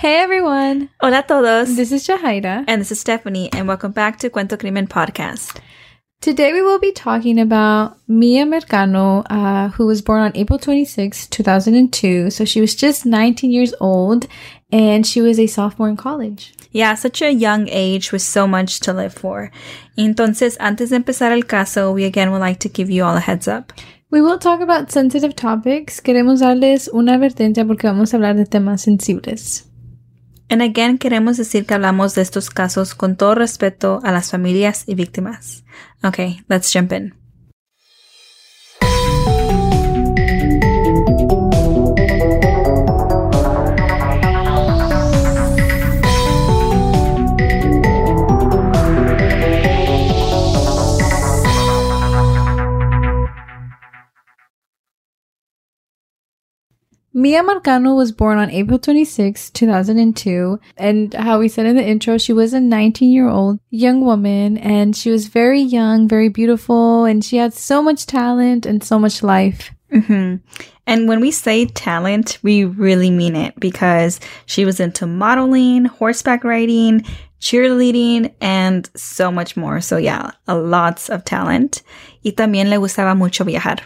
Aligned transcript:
Hey 0.00 0.16
everyone! 0.16 0.88
Hola 1.02 1.22
todos. 1.28 1.76
This 1.76 1.92
is 1.92 2.06
Jahaira. 2.06 2.64
And 2.66 2.80
this 2.80 2.90
is 2.90 3.00
Stephanie, 3.00 3.52
and 3.52 3.68
welcome 3.68 3.92
back 3.92 4.18
to 4.20 4.30
Cuento 4.30 4.58
Crimen 4.58 4.86
Podcast. 4.86 5.60
Today 6.22 6.54
we 6.54 6.62
will 6.62 6.78
be 6.78 6.90
talking 6.90 7.38
about 7.38 7.98
Miya 8.08 8.46
Marcano, 8.46 9.26
uh, 9.28 9.68
who 9.68 9.84
was 9.84 10.00
born 10.00 10.22
on 10.22 10.32
April 10.34 10.58
26, 10.58 11.26
2002. 11.26 12.30
So 12.30 12.46
she 12.46 12.62
was 12.62 12.74
just 12.74 13.04
19 13.04 13.50
years 13.50 13.74
old 13.78 14.26
and 14.72 15.06
she 15.06 15.20
was 15.20 15.38
a 15.38 15.46
sophomore 15.46 15.90
in 15.90 15.98
college. 15.98 16.54
Yeah, 16.72 16.94
such 16.94 17.20
a 17.20 17.30
young 17.30 17.68
age 17.68 18.10
with 18.10 18.22
so 18.22 18.46
much 18.46 18.80
to 18.80 18.94
live 18.94 19.12
for. 19.12 19.50
Entonces, 19.98 20.56
antes 20.60 20.88
de 20.88 20.96
empezar 20.96 21.30
el 21.30 21.42
caso, 21.42 21.92
we 21.92 22.06
again 22.06 22.30
would 22.30 22.40
like 22.40 22.60
to 22.60 22.70
give 22.70 22.88
you 22.88 23.04
all 23.04 23.18
a 23.18 23.20
heads 23.20 23.46
up. 23.46 23.74
We 24.10 24.22
will 24.22 24.38
talk 24.38 24.62
about 24.62 24.90
sensitive 24.90 25.36
topics. 25.36 26.00
Queremos 26.00 26.40
darles 26.40 26.88
una 26.88 27.16
advertencia 27.16 27.66
porque 27.66 27.86
vamos 27.86 28.14
a 28.14 28.16
hablar 28.16 28.36
de 28.36 28.46
temas 28.46 28.80
sensibles. 28.80 29.69
And 30.50 30.62
again, 30.62 30.98
queremos 30.98 31.36
decir 31.36 31.64
que 31.64 31.74
hablamos 31.74 32.16
de 32.16 32.22
estos 32.22 32.50
casos 32.50 32.96
con 32.96 33.16
todo 33.16 33.36
respeto 33.36 34.00
a 34.02 34.10
las 34.10 34.32
familias 34.32 34.82
y 34.86 34.96
víctimas. 34.96 35.64
Okay, 36.02 36.42
let's 36.48 36.72
jump 36.72 36.92
in. 36.92 37.19
Miya 57.12 57.42
Marcano 57.42 57.96
was 57.96 58.12
born 58.12 58.38
on 58.38 58.50
April 58.50 58.78
26, 58.78 59.50
2002. 59.50 60.60
And 60.76 61.12
how 61.14 61.40
we 61.40 61.48
said 61.48 61.66
in 61.66 61.74
the 61.74 61.84
intro, 61.84 62.18
she 62.18 62.32
was 62.32 62.54
a 62.54 62.60
19 62.60 63.10
year 63.10 63.28
old 63.28 63.58
young 63.70 64.02
woman 64.02 64.56
and 64.58 64.94
she 64.94 65.10
was 65.10 65.26
very 65.26 65.60
young, 65.60 66.06
very 66.06 66.28
beautiful, 66.28 67.04
and 67.04 67.24
she 67.24 67.36
had 67.36 67.52
so 67.52 67.82
much 67.82 68.06
talent 68.06 68.64
and 68.64 68.84
so 68.84 68.98
much 68.98 69.24
life. 69.24 69.72
Mm-hmm. 69.92 70.36
And 70.86 71.08
when 71.08 71.20
we 71.20 71.32
say 71.32 71.66
talent, 71.66 72.38
we 72.42 72.64
really 72.64 73.10
mean 73.10 73.34
it 73.34 73.58
because 73.58 74.20
she 74.46 74.64
was 74.64 74.78
into 74.78 75.06
modeling, 75.06 75.86
horseback 75.86 76.44
riding, 76.44 77.04
cheerleading, 77.40 78.32
and 78.40 78.88
so 78.94 79.32
much 79.32 79.56
more. 79.56 79.80
So, 79.80 79.96
yeah, 79.96 80.30
a 80.46 80.56
lots 80.56 81.08
of 81.08 81.24
talent. 81.24 81.82
Y 82.24 82.32
también 82.32 82.70
le 82.70 82.76
gustaba 82.76 83.16
mucho 83.16 83.44
viajar. 83.44 83.80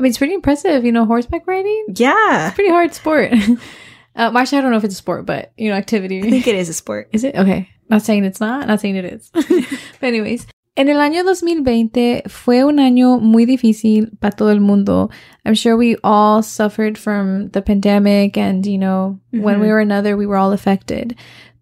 I 0.00 0.02
mean, 0.02 0.08
it's 0.08 0.18
pretty 0.18 0.32
impressive, 0.32 0.82
you 0.82 0.92
know, 0.92 1.04
horseback 1.04 1.46
riding. 1.46 1.84
Yeah. 1.94 2.46
It's 2.46 2.54
pretty 2.54 2.70
hard 2.70 2.94
sport. 2.94 3.32
uh, 4.16 4.32
actually, 4.34 4.56
I 4.56 4.60
don't 4.62 4.70
know 4.70 4.78
if 4.78 4.84
it's 4.84 4.94
a 4.94 4.96
sport, 4.96 5.26
but, 5.26 5.52
you 5.58 5.68
know, 5.68 5.74
activity. 5.74 6.20
I 6.20 6.30
think 6.30 6.46
it 6.46 6.54
is 6.54 6.70
a 6.70 6.72
sport. 6.72 7.10
Is 7.12 7.22
it? 7.22 7.36
Okay. 7.36 7.68
Not 7.90 8.00
saying 8.00 8.24
it's 8.24 8.40
not, 8.40 8.66
not 8.66 8.80
saying 8.80 8.96
it 8.96 9.04
is. 9.04 9.28
but 9.34 10.06
anyways, 10.06 10.46
en 10.74 10.88
el 10.88 11.00
año 11.00 11.22
2020 11.22 12.22
fue 12.28 12.64
un 12.64 12.78
año 12.78 13.20
muy 13.20 13.44
difícil 13.44 14.18
para 14.20 14.34
todo 14.34 14.48
el 14.48 14.60
mundo. 14.60 15.10
I'm 15.44 15.52
sure 15.52 15.76
we 15.76 15.98
all 16.02 16.42
suffered 16.42 16.96
from 16.96 17.50
the 17.50 17.60
pandemic 17.60 18.38
and, 18.38 18.64
you 18.64 18.78
know, 18.78 19.20
mm-hmm. 19.34 19.44
one 19.44 19.60
way 19.60 19.68
or 19.68 19.80
another, 19.80 20.16
we 20.16 20.24
were 20.24 20.38
all 20.38 20.54
affected. 20.54 21.14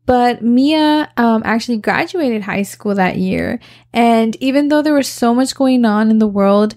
But 0.06 0.42
Miya 0.42 1.10
um, 1.16 1.42
actually 1.44 1.78
graduated 1.78 2.42
high 2.42 2.62
school 2.62 2.94
that 2.94 3.18
year. 3.18 3.58
And 3.92 4.36
even 4.36 4.68
though 4.68 4.80
there 4.80 4.94
was 4.94 5.08
so 5.08 5.34
much 5.34 5.56
going 5.56 5.84
on 5.84 6.08
in 6.08 6.20
the 6.20 6.28
world, 6.28 6.76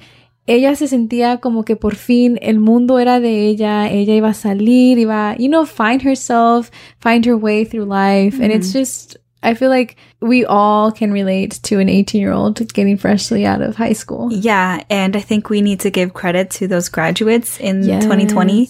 ella 0.52 0.76
se 0.76 0.88
sentía 0.88 1.40
como 1.40 1.64
que 1.64 1.76
por 1.76 1.96
fin 1.96 2.38
el 2.42 2.60
mundo 2.60 3.00
era 3.00 3.20
de 3.20 3.48
ella, 3.48 3.90
ella 3.90 4.16
iba 4.16 4.30
a 4.30 4.34
salir, 4.34 4.98
iba, 4.98 5.36
you 5.38 5.48
know, 5.48 5.66
find 5.66 6.02
herself, 6.02 6.70
find 7.00 7.26
her 7.26 7.36
way 7.36 7.66
through 7.66 7.86
life. 7.86 8.36
Mm-hmm. 8.36 8.44
And 8.44 8.52
it's 8.52 8.70
mm-hmm. 8.70 8.80
just, 8.80 9.18
I 9.44 9.54
feel 9.54 9.70
like 9.70 9.98
we 10.20 10.46
all 10.46 10.92
can 10.92 11.12
relate 11.12 11.60
to 11.64 11.80
an 11.80 11.90
18 11.90 12.22
year 12.22 12.32
old 12.32 12.58
getting 12.74 12.98
freshly 12.98 13.46
out 13.46 13.62
of 13.62 13.76
high 13.76 13.94
school. 13.94 14.32
Yeah. 14.32 14.84
And 14.90 15.16
I 15.16 15.22
think 15.22 15.50
we 15.50 15.62
need 15.62 15.80
to 15.82 15.90
give 15.90 16.14
credit 16.14 16.50
to 16.52 16.68
those 16.68 16.90
graduates 16.90 17.60
in 17.60 17.84
yes. 17.84 18.04
2020. 18.04 18.70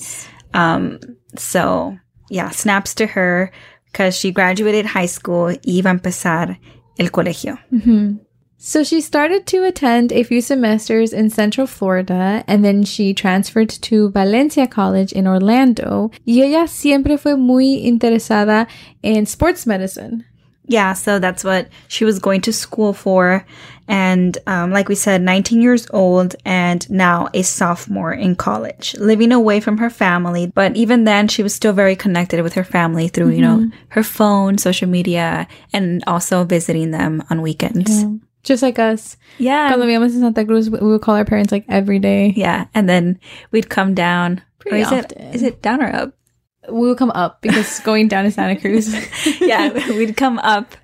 Um, 0.54 1.00
so 1.36 1.98
yeah, 2.30 2.50
snaps 2.50 2.96
to 2.96 3.08
her 3.08 3.52
because 3.86 4.16
she 4.16 4.32
graduated 4.32 4.86
high 4.86 5.08
school, 5.08 5.54
iba 5.68 5.86
a 5.86 5.90
empezar 5.90 6.58
el 6.98 7.10
colegio. 7.10 7.58
Mm-hmm. 7.72 8.18
So 8.64 8.84
she 8.84 9.02
started 9.02 9.48
to 9.48 9.64
attend 9.64 10.12
a 10.12 10.22
few 10.22 10.40
semesters 10.40 11.14
in 11.14 11.32
Central 11.32 11.66
Florida 11.66 12.44
and 12.46 12.64
then 12.64 12.84
she 12.84 13.12
transferred 13.12 13.70
to 13.70 14.12
Valencia 14.12 14.68
College 14.68 15.12
in 15.14 15.26
Orlando. 15.26 16.12
Y 16.28 16.42
ella 16.44 16.68
siempre 16.68 17.18
fue 17.18 17.36
muy 17.36 17.82
interesada 17.84 18.68
in 19.02 19.26
sports 19.26 19.66
medicine. 19.66 20.26
Yeah, 20.68 20.94
so 20.94 21.18
that's 21.18 21.44
what 21.44 21.70
she 21.88 22.06
was 22.06 22.20
going 22.20 22.42
to 22.42 22.54
school 22.54 22.94
for. 22.94 23.48
And 23.88 24.38
um, 24.46 24.70
like 24.70 24.90
we 24.90 24.96
said, 24.96 25.24
19 25.24 25.60
years 25.60 25.88
old 25.90 26.36
and 26.46 26.88
now 26.88 27.30
a 27.34 27.42
sophomore 27.42 28.14
in 28.14 28.36
college, 28.36 28.96
living 29.00 29.32
away 29.32 29.60
from 29.60 29.80
her 29.80 29.90
family. 29.90 30.46
But 30.54 30.78
even 30.78 31.06
then, 31.06 31.28
she 31.28 31.42
was 31.42 31.56
still 31.56 31.74
very 31.74 31.96
connected 31.96 32.44
with 32.44 32.54
her 32.54 32.64
family 32.64 33.08
through, 33.08 33.30
mm-hmm. 33.30 33.36
you 33.36 33.42
know, 33.42 33.58
mm-hmm. 33.58 33.76
her 33.90 34.04
phone, 34.04 34.60
social 34.60 34.88
media, 34.88 35.48
and 35.74 36.04
also 36.06 36.44
visiting 36.44 36.92
them 36.92 37.24
on 37.32 37.42
weekends. 37.42 38.04
Yeah. 38.04 38.12
Just 38.44 38.64
like 38.64 38.80
us. 38.80 39.18
Yeah. 39.38 39.70
Cuando 39.70 39.86
vivíamos 39.86 40.14
in 40.14 40.22
Santa 40.22 40.46
Cruz, 40.46 40.70
we 40.70 40.80
would 40.80 41.02
call 41.02 41.16
our 41.16 41.26
parents 41.26 41.52
like 41.52 41.66
every 41.70 42.00
day. 42.00 42.34
Yeah. 42.36 42.66
And 42.74 42.90
then 42.90 43.20
we'd 43.52 43.70
come 43.70 43.94
down. 43.94 44.42
Pretty 44.60 44.82
is 44.82 44.88
often. 44.88 45.18
it 45.18 45.36
is 45.36 45.44
it 45.44 45.62
down 45.62 45.82
or 45.82 45.94
up? 45.94 46.14
We 46.70 46.88
would 46.88 46.98
come 46.98 47.12
up 47.12 47.42
because 47.42 47.80
going 47.84 48.08
down 48.08 48.26
to 48.26 48.32
Santa 48.32 48.60
Cruz. 48.60 48.94
yeah, 49.42 49.74
we'd 49.90 50.16
come 50.18 50.40
up 50.40 50.76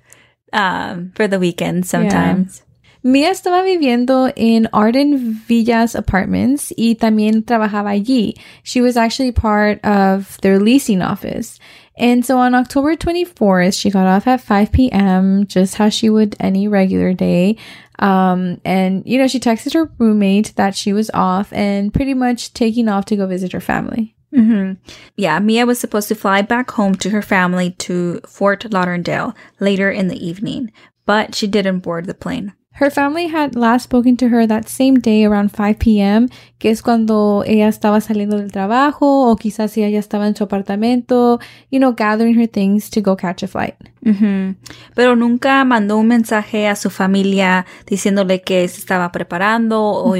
um, 0.52 1.12
for 1.14 1.28
the 1.28 1.38
weekend 1.38 1.86
sometimes. 1.86 2.58
Yeah. 2.58 2.64
Miya 3.04 3.30
estaba 3.30 3.62
viviendo 3.62 4.32
in 4.36 4.68
Arden 4.72 5.34
Villas 5.46 5.94
apartments 5.94 6.72
y 6.76 6.96
también 6.96 7.44
trabajaba 7.44 7.92
allí. 7.92 8.36
She 8.64 8.80
was 8.80 8.96
actually 8.96 9.30
part 9.30 9.78
of 9.84 10.36
their 10.42 10.58
leasing 10.58 11.00
office. 11.00 11.60
And 11.98 12.24
so 12.24 12.38
on 12.38 12.54
October 12.54 12.94
24th, 12.94 13.78
she 13.78 13.90
got 13.90 14.06
off 14.06 14.26
at 14.26 14.40
5 14.40 14.72
p.m., 14.72 15.46
just 15.46 15.74
how 15.74 15.88
she 15.88 16.08
would 16.08 16.36
any 16.38 16.68
regular 16.68 17.12
day. 17.12 17.56
Um, 17.98 18.60
and, 18.64 19.02
you 19.04 19.18
know, 19.18 19.26
she 19.26 19.40
texted 19.40 19.74
her 19.74 19.90
roommate 19.98 20.54
that 20.54 20.76
she 20.76 20.92
was 20.92 21.10
off 21.12 21.52
and 21.52 21.92
pretty 21.92 22.14
much 22.14 22.54
taking 22.54 22.88
off 22.88 23.04
to 23.06 23.16
go 23.16 23.26
visit 23.26 23.52
her 23.52 23.60
family. 23.60 24.14
Mm-hmm. 24.32 24.74
Yeah, 25.16 25.40
Miya 25.40 25.66
was 25.66 25.80
supposed 25.80 26.08
to 26.08 26.14
fly 26.14 26.42
back 26.42 26.70
home 26.70 26.94
to 26.96 27.10
her 27.10 27.22
family 27.22 27.72
to 27.78 28.20
Fort 28.26 28.70
Lauderdale 28.72 29.34
later 29.58 29.90
in 29.90 30.08
the 30.08 30.24
evening, 30.24 30.70
but 31.06 31.34
she 31.34 31.46
didn't 31.46 31.80
board 31.80 32.06
the 32.06 32.14
plane. 32.14 32.52
Her 32.78 32.90
family 32.90 33.26
had 33.26 33.56
last 33.56 33.84
spoken 33.84 34.16
to 34.18 34.28
her 34.28 34.46
that 34.46 34.68
same 34.68 35.00
day 35.00 35.24
around 35.24 35.50
5 35.50 35.78
p.m., 35.78 36.28
que 36.58 36.70
es 36.70 36.80
cuando 36.80 37.42
ella 37.44 37.66
estaba 37.68 38.00
saliendo 38.00 38.36
del 38.38 38.52
trabajo 38.52 39.28
o 39.28 39.36
quizás 39.36 39.76
ella 39.76 39.98
estaba 39.98 40.28
en 40.28 40.36
su 40.36 40.44
apartamento, 40.44 41.40
you 41.70 41.80
know, 41.80 41.92
gathering 41.92 42.38
her 42.38 42.46
things 42.46 42.88
to 42.90 43.00
go 43.00 43.16
catch 43.16 43.42
a 43.42 43.48
flight. 43.48 43.74
Mm-hmm. 44.04 44.56
Pero 44.94 45.16
nunca 45.16 45.64
mandó 45.64 45.98
un 45.98 46.06
mensaje 46.06 46.68
a 46.68 46.76
su 46.76 46.88
familia 46.90 47.66
diciéndole 47.86 48.42
que 48.42 48.66
se 48.68 48.78
estaba 48.78 49.10
preparando 49.10 49.82
o 49.82 50.14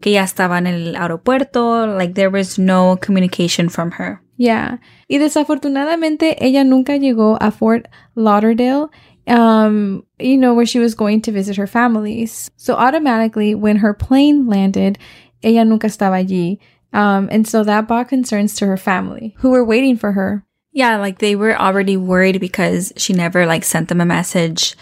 que 0.00 0.12
ya 0.12 0.22
estaba 0.22 0.58
en 0.58 0.68
el 0.68 0.96
aeropuerto. 0.96 1.86
Like 1.86 2.14
there 2.14 2.28
was 2.28 2.58
no 2.58 2.98
communication 3.04 3.68
from 3.70 3.90
her. 3.98 4.20
Yeah. 4.36 4.80
Y 5.08 5.18
desafortunadamente 5.18 6.44
ella 6.46 6.62
nunca 6.62 6.96
llegó 6.96 7.36
a 7.40 7.50
Fort 7.50 7.88
Lauderdale 8.14 8.86
um, 9.28 10.04
you 10.18 10.36
know, 10.36 10.54
where 10.54 10.66
she 10.66 10.78
was 10.78 10.94
going 10.94 11.22
to 11.22 11.32
visit 11.32 11.56
her 11.56 11.66
families. 11.66 12.50
So 12.56 12.74
automatically, 12.74 13.54
when 13.54 13.76
her 13.76 13.94
plane 13.94 14.46
landed, 14.46 14.98
ella 15.42 15.64
nunca 15.64 15.86
estaba 15.86 16.24
allí. 16.24 16.58
Um, 16.92 17.28
and 17.30 17.46
so 17.46 17.64
that 17.64 17.86
brought 17.86 18.08
concerns 18.08 18.54
to 18.56 18.66
her 18.66 18.76
family 18.78 19.34
who 19.38 19.50
were 19.50 19.64
waiting 19.64 19.96
for 19.96 20.12
her. 20.12 20.44
Yeah, 20.72 20.96
like 20.98 21.18
they 21.18 21.36
were 21.36 21.56
already 21.56 21.96
worried 21.96 22.40
because 22.40 22.92
she 22.96 23.12
never 23.12 23.46
like 23.46 23.64
sent 23.64 23.88
them 23.88 24.00
a 24.00 24.06
message 24.06 24.76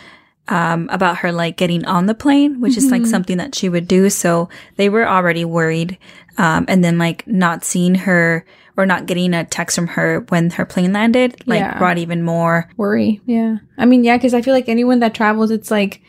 um, 0.49 0.89
about 0.93 1.19
her 1.19 1.33
like 1.33 1.57
getting 1.57 1.85
on 1.85 2.07
the 2.07 2.15
plane, 2.15 2.61
which 2.61 2.73
mm-hmm. 2.73 2.79
is 2.79 2.91
like 2.91 3.03
mm-hmm. 3.03 3.11
something 3.11 3.37
that 3.39 3.55
she 3.55 3.69
would 3.69 3.89
do. 3.89 4.11
So 4.11 4.49
they 4.77 4.89
were 4.89 5.09
already 5.09 5.45
worried. 5.45 5.99
Um, 6.39 6.67
and 6.69 6.85
then 6.85 6.99
like 6.99 7.27
not 7.27 7.65
seeing 7.65 7.95
her 7.95 8.45
or 8.77 8.87
not 8.87 9.07
getting 9.07 9.35
a 9.35 9.45
text 9.45 9.75
from 9.75 9.87
her 9.89 10.21
when 10.29 10.51
her 10.51 10.67
plane 10.67 10.93
landed, 10.93 11.43
like 11.47 11.61
yeah. 11.61 11.79
brought 11.79 11.99
even 11.99 12.23
more 12.23 12.71
worry. 12.77 13.21
Yeah. 13.27 13.57
I 13.79 13.87
mean, 13.87 14.05
yeah, 14.05 14.17
because 14.17 14.35
I 14.35 14.43
feel 14.43 14.55
like 14.55 14.69
anyone 14.69 15.01
that 15.01 15.15
travels, 15.15 15.51
it's 15.51 15.71
like, 15.71 16.03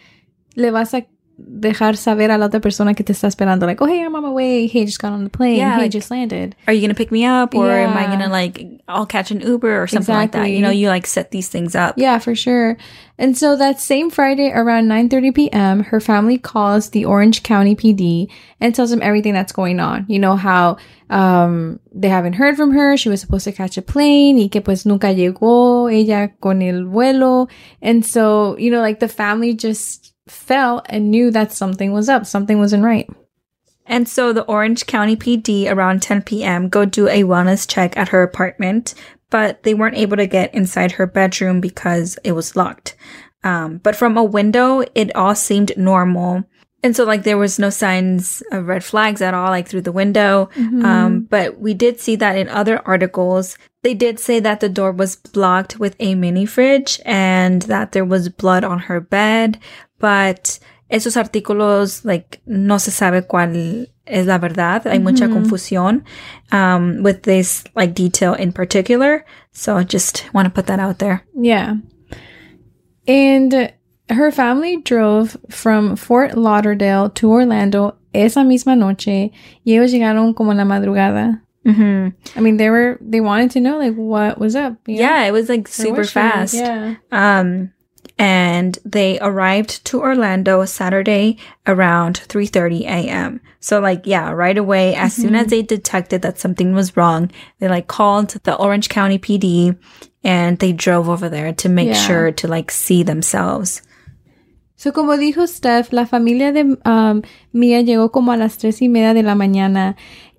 le 0.55 0.71
vas 0.71 0.93
a 0.93 1.05
dejar 1.37 1.95
saber 1.97 2.31
a 2.31 2.37
la 2.37 2.47
otra 2.47 2.59
persona 2.59 2.93
que 2.95 3.03
te 3.03 3.13
está 3.13 3.27
esperando, 3.27 3.65
like, 3.67 3.81
oh, 3.81 3.85
hey, 3.85 4.01
I'm 4.03 4.15
on 4.15 4.23
my 4.23 4.29
way. 4.31 4.67
Hey, 4.67 4.85
just 4.85 4.99
got 4.99 5.13
on 5.13 5.23
the 5.23 5.29
plane. 5.29 5.57
Yeah, 5.57 5.75
hey, 5.75 5.83
like- 5.83 5.91
just 5.91 6.09
landed. 6.09 6.55
Are 6.67 6.73
you 6.73 6.81
gonna 6.81 6.95
pick 6.95 7.11
me 7.11 7.25
up, 7.25 7.53
or 7.55 7.69
am 7.71 7.95
I 7.95 8.07
gonna 8.07 8.29
like 8.29 8.63
I'll 8.87 9.05
catch 9.05 9.31
an 9.31 9.41
Uber 9.41 9.81
or 9.83 9.87
something 9.87 10.15
like 10.15 10.31
that? 10.31 10.49
You 10.49 10.61
know, 10.61 10.69
you 10.71 10.87
like 10.89 11.05
set 11.05 11.31
these 11.31 11.47
things 11.49 11.75
up. 11.75 11.95
Yeah, 11.97 12.19
for 12.19 12.33
sure. 12.35 12.77
And 13.19 13.35
so 13.37 13.55
that 13.55 13.79
same 13.79 14.09
Friday 14.11 14.51
around 14.51 14.87
9:30 14.87 15.33
p.m., 15.33 15.83
her 15.85 15.99
family 15.99 16.37
calls 16.37 16.89
the 16.91 17.05
Orange 17.05 17.41
County 17.43 17.75
PD 17.75 18.27
and 18.61 18.73
tells 18.75 18.89
them 18.91 19.01
everything 19.01 19.33
that's 19.33 19.51
going 19.51 19.79
on. 19.79 20.05
You 20.07 20.19
know 20.19 20.35
how 20.35 20.77
um 21.09 21.79
they 21.93 22.09
haven't 22.09 22.33
heard 22.33 22.57
from 22.57 22.71
her, 22.73 22.97
she 22.97 23.09
was 23.09 23.21
supposed 23.21 23.45
to 23.45 23.51
catch 23.51 23.77
a 23.77 23.81
plane 23.81 24.37
y 24.37 24.49
que 24.51 24.61
pues 24.61 24.85
nunca 24.85 25.13
llegó 25.13 25.91
ella 25.91 26.29
con 26.41 26.61
el 26.61 26.85
vuelo. 26.85 27.47
And 27.81 28.05
so, 28.05 28.57
you 28.57 28.69
know, 28.71 28.81
like 28.81 28.99
the 28.99 29.07
family 29.07 29.53
just 29.53 30.13
felt 30.31 30.85
and 30.89 31.11
knew 31.11 31.31
that 31.31 31.51
something 31.51 31.91
was 31.91 32.09
up, 32.09 32.25
something 32.25 32.59
wasn't 32.59 32.83
right. 32.83 33.09
And 33.85 34.07
so 34.07 34.33
the 34.33 34.43
Orange 34.43 34.85
County 34.85 35.15
PD 35.15 35.71
around 35.71 36.01
10 36.01 36.23
p.m. 36.23 36.69
go 36.69 36.85
do 36.85 37.07
a 37.07 37.23
wellness 37.23 37.67
check 37.67 37.95
at 37.95 38.09
her 38.09 38.21
apartment, 38.21 38.93
but 39.29 39.63
they 39.63 39.73
weren't 39.73 39.97
able 39.97 40.17
to 40.17 40.27
get 40.27 40.53
inside 40.53 40.93
her 40.93 41.07
bedroom 41.07 41.61
because 41.61 42.17
it 42.23 42.33
was 42.33 42.55
locked. 42.55 42.95
Um, 43.43 43.77
but 43.77 43.95
from 43.95 44.17
a 44.17 44.23
window, 44.23 44.83
it 44.93 45.15
all 45.15 45.35
seemed 45.35 45.71
normal. 45.77 46.43
And 46.83 46.95
so 46.95 47.05
like 47.05 47.23
there 47.23 47.37
was 47.37 47.57
no 47.57 47.69
signs 47.69 48.43
of 48.51 48.67
red 48.67 48.83
flags 48.83 49.21
at 49.21 49.33
all, 49.33 49.49
like 49.49 49.67
through 49.67 49.81
the 49.81 49.91
window. 49.91 50.49
Um, 50.85 51.21
but 51.21 51.59
we 51.59 51.73
did 51.73 51.99
see 51.99 52.15
that 52.17 52.37
in 52.37 52.49
other 52.49 52.85
articles, 52.85 53.57
they 53.83 53.93
did 53.93 54.19
say 54.19 54.39
that 54.39 54.59
the 54.59 54.69
door 54.69 54.91
was 54.91 55.15
blocked 55.15 55.79
with 55.79 55.95
a 55.99 56.13
mini 56.13 56.45
fridge 56.45 56.99
and 57.05 57.63
that 57.63 57.93
there 57.93 58.05
was 58.05 58.29
blood 58.29 58.63
on 58.63 58.79
her 58.79 58.99
bed. 58.99 59.59
But 59.99 60.59
esos 60.89 61.17
artículos, 61.17 62.05
like, 62.05 62.39
no 62.45 62.77
se 62.77 62.91
sabe 62.91 63.27
cuál 63.27 63.87
es 64.05 64.25
la 64.25 64.37
verdad. 64.37 64.85
Hay 64.87 64.99
mucha 64.99 65.27
confusión, 65.27 66.03
um, 66.51 67.03
with 67.03 67.23
this, 67.23 67.63
like, 67.75 67.93
detail 67.93 68.33
in 68.33 68.51
particular. 68.53 69.25
So 69.51 69.75
I 69.77 69.83
just 69.83 70.31
want 70.33 70.45
to 70.45 70.53
put 70.53 70.67
that 70.67 70.79
out 70.79 70.99
there. 70.99 71.23
Yeah. 71.35 71.75
And 73.07 73.73
her 74.09 74.31
family 74.31 74.77
drove 74.77 75.35
from 75.49 75.95
Fort 75.95 76.37
Lauderdale 76.37 77.09
to 77.11 77.31
Orlando 77.31 77.95
esa 78.13 78.41
misma 78.43 78.77
noche 78.77 79.31
y 79.65 79.73
ellos 79.73 79.91
llegaron 79.91 80.35
como 80.35 80.51
en 80.51 80.57
la 80.57 80.63
madrugada. 80.63 81.41
Mm-hmm. 81.65 82.09
I 82.37 82.39
mean, 82.39 82.57
they 82.57 82.69
were, 82.69 82.97
they 83.01 83.19
wanted 83.19 83.51
to 83.51 83.59
know 83.59 83.77
like 83.77 83.95
what 83.95 84.39
was 84.39 84.55
up. 84.55 84.77
you 84.87 84.95
know? 84.95 85.01
Yeah, 85.01 85.25
it 85.25 85.31
was 85.31 85.49
like 85.49 85.67
super 85.67 86.05
fast. 86.05 86.53
Yeah. 86.53 86.95
Um, 87.11 87.73
and 88.19 88.79
they 88.83 89.19
arrived 89.19 89.85
to 89.85 90.01
Orlando 90.01 90.65
Saturday 90.65 91.37
around 91.65 92.21
3:30 92.27 92.81
a.m. 92.81 93.41
So 93.59 93.79
like 93.79 94.05
yeah, 94.07 94.31
right 94.31 94.57
away 94.57 94.95
as 94.95 95.13
soon 95.13 95.35
as 95.35 95.47
they 95.47 95.61
detected 95.61 96.21
that 96.21 96.39
something 96.39 96.73
was 96.73 96.95
wrong, 96.97 97.31
they 97.59 97.67
like 97.67 97.87
called 97.87 98.29
the 98.43 98.55
Orange 98.55 98.89
County 98.89 99.19
PD 99.19 99.77
and 100.23 100.57
they 100.59 100.73
drove 100.73 101.09
over 101.09 101.29
there 101.29 101.53
to 101.53 101.69
make 101.69 101.87
Yeah. 101.89 101.93
sure 102.07 102.31
to 102.31 102.47
like 102.47 102.71
see 102.71 103.03
themselves. 103.03 103.81
So, 104.79 104.91
como 104.91 105.17
dijo 105.17 105.47
Steph, 105.47 105.91
la 105.91 106.05
familia 106.05 106.51
de 106.53 106.77
um, 106.85 107.23
Miya 107.51 107.81
llegó 107.81 108.11
como 108.11 108.31
a 108.31 108.37
las 108.37 108.57
tres 108.57 108.79
y 108.79 108.87
media 108.87 109.15
de 109.15 109.23
la 109.23 109.33
mañana. 109.33 109.95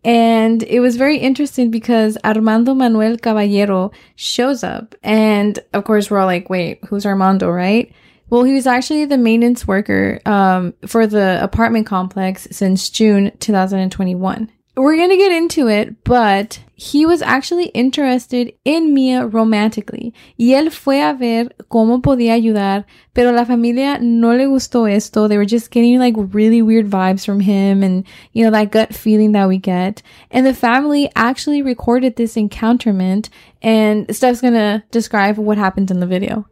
And 0.09 0.63
it 0.63 0.81
was 0.81 0.97
very 0.97 1.19
interesting 1.19 1.71
because 1.71 2.17
Armando 2.25 2.73
Manuel 2.73 3.19
Caballero 3.19 3.91
shows 4.17 4.65
up. 4.65 4.95
And 5.03 5.59
of 5.75 5.85
course, 5.85 6.11
we're 6.11 6.19
all 6.19 6.25
like, 6.25 6.49
wait, 6.49 6.83
who's 6.87 7.05
Armando, 7.05 7.51
right? 7.51 7.93
Well, 8.31 8.43
he 8.45 8.55
was 8.55 8.67
actually 8.67 9.05
the 9.05 9.19
maintenance 9.19 9.69
worker 9.69 10.19
um, 10.25 10.73
for 10.87 11.07
the 11.07 11.39
apartment 11.43 11.87
complex 11.87 12.49
since 12.51 12.89
June 12.89 13.33
2021. 13.39 14.51
We're 14.79 14.97
going 14.97 15.11
to 15.11 15.17
get 15.17 15.33
into 15.33 15.67
it, 15.67 16.05
but 16.05 16.61
he 16.77 17.05
was 17.05 17.21
actually 17.21 17.67
interested 17.71 18.55
in 18.65 18.95
Miya 18.95 19.27
romantically. 19.27 20.15
Y 20.39 20.55
él 20.55 20.71
fue 20.71 21.03
a 21.03 21.15
ver 21.15 21.49
cómo 21.69 22.01
podía 22.01 22.35
ayudar, 22.35 22.85
pero 23.13 23.33
la 23.33 23.45
familia 23.45 23.99
no 24.01 24.37
le 24.37 24.47
gustó 24.47 24.89
esto. 24.89 25.27
They 25.27 25.37
were 25.37 25.45
just 25.45 25.73
getting 25.73 25.99
like 25.99 26.15
really 26.17 26.63
weird 26.63 26.89
vibes 26.89 27.27
from 27.27 27.41
him 27.41 27.83
and, 27.83 28.05
you 28.33 28.45
know, 28.45 28.53
that 28.53 28.71
gut 28.71 28.95
feeling 28.95 29.33
that 29.33 29.49
we 29.49 29.59
get. 29.59 30.01
And 30.31 30.47
the 30.47 30.55
family 30.55 31.11
actually 31.17 31.61
recorded 31.61 32.15
this 32.15 32.37
encounterment 32.37 33.31
and 33.61 34.07
Steph's 34.15 34.41
gonna 34.41 34.85
describe 34.93 35.39
what 35.39 35.59
happened 35.59 35.91
in 35.91 35.99
the 35.99 36.07
video. 36.07 36.47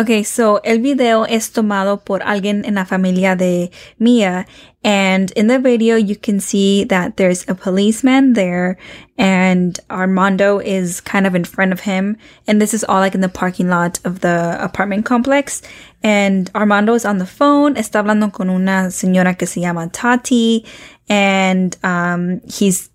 Okay, 0.00 0.24
so 0.24 0.62
el 0.64 0.78
video 0.78 1.26
es 1.26 1.52
tomado 1.52 2.02
por 2.02 2.22
alguien 2.22 2.64
en 2.64 2.76
la 2.76 2.86
familia 2.86 3.36
de 3.36 3.70
Miya. 3.98 4.46
And 4.82 5.30
in 5.32 5.48
the 5.48 5.58
video, 5.58 5.96
you 5.96 6.16
can 6.16 6.40
see 6.40 6.84
that 6.84 7.18
there's 7.18 7.46
a 7.50 7.54
policeman 7.54 8.32
there 8.32 8.78
and 9.18 9.78
Armando 9.90 10.58
is 10.58 11.02
kind 11.02 11.26
of 11.26 11.34
in 11.34 11.44
front 11.44 11.74
of 11.74 11.80
him. 11.80 12.16
And 12.46 12.62
this 12.62 12.72
is 12.72 12.82
all 12.82 13.00
like 13.00 13.14
in 13.14 13.20
the 13.20 13.28
parking 13.28 13.68
lot 13.68 14.00
of 14.06 14.20
the 14.20 14.56
apartment 14.58 15.04
complex. 15.04 15.60
And 16.02 16.50
Armando 16.54 16.94
is 16.94 17.04
on 17.04 17.18
the 17.18 17.26
phone, 17.26 17.74
está 17.74 18.00
hablando 18.02 18.32
con 18.32 18.48
una 18.48 18.88
señora 18.88 19.36
que 19.36 19.46
se 19.46 19.60
llama 19.60 19.90
Tati. 19.92 20.64
And, 21.10 21.76
um, 21.82 22.40
he's, 22.48 22.88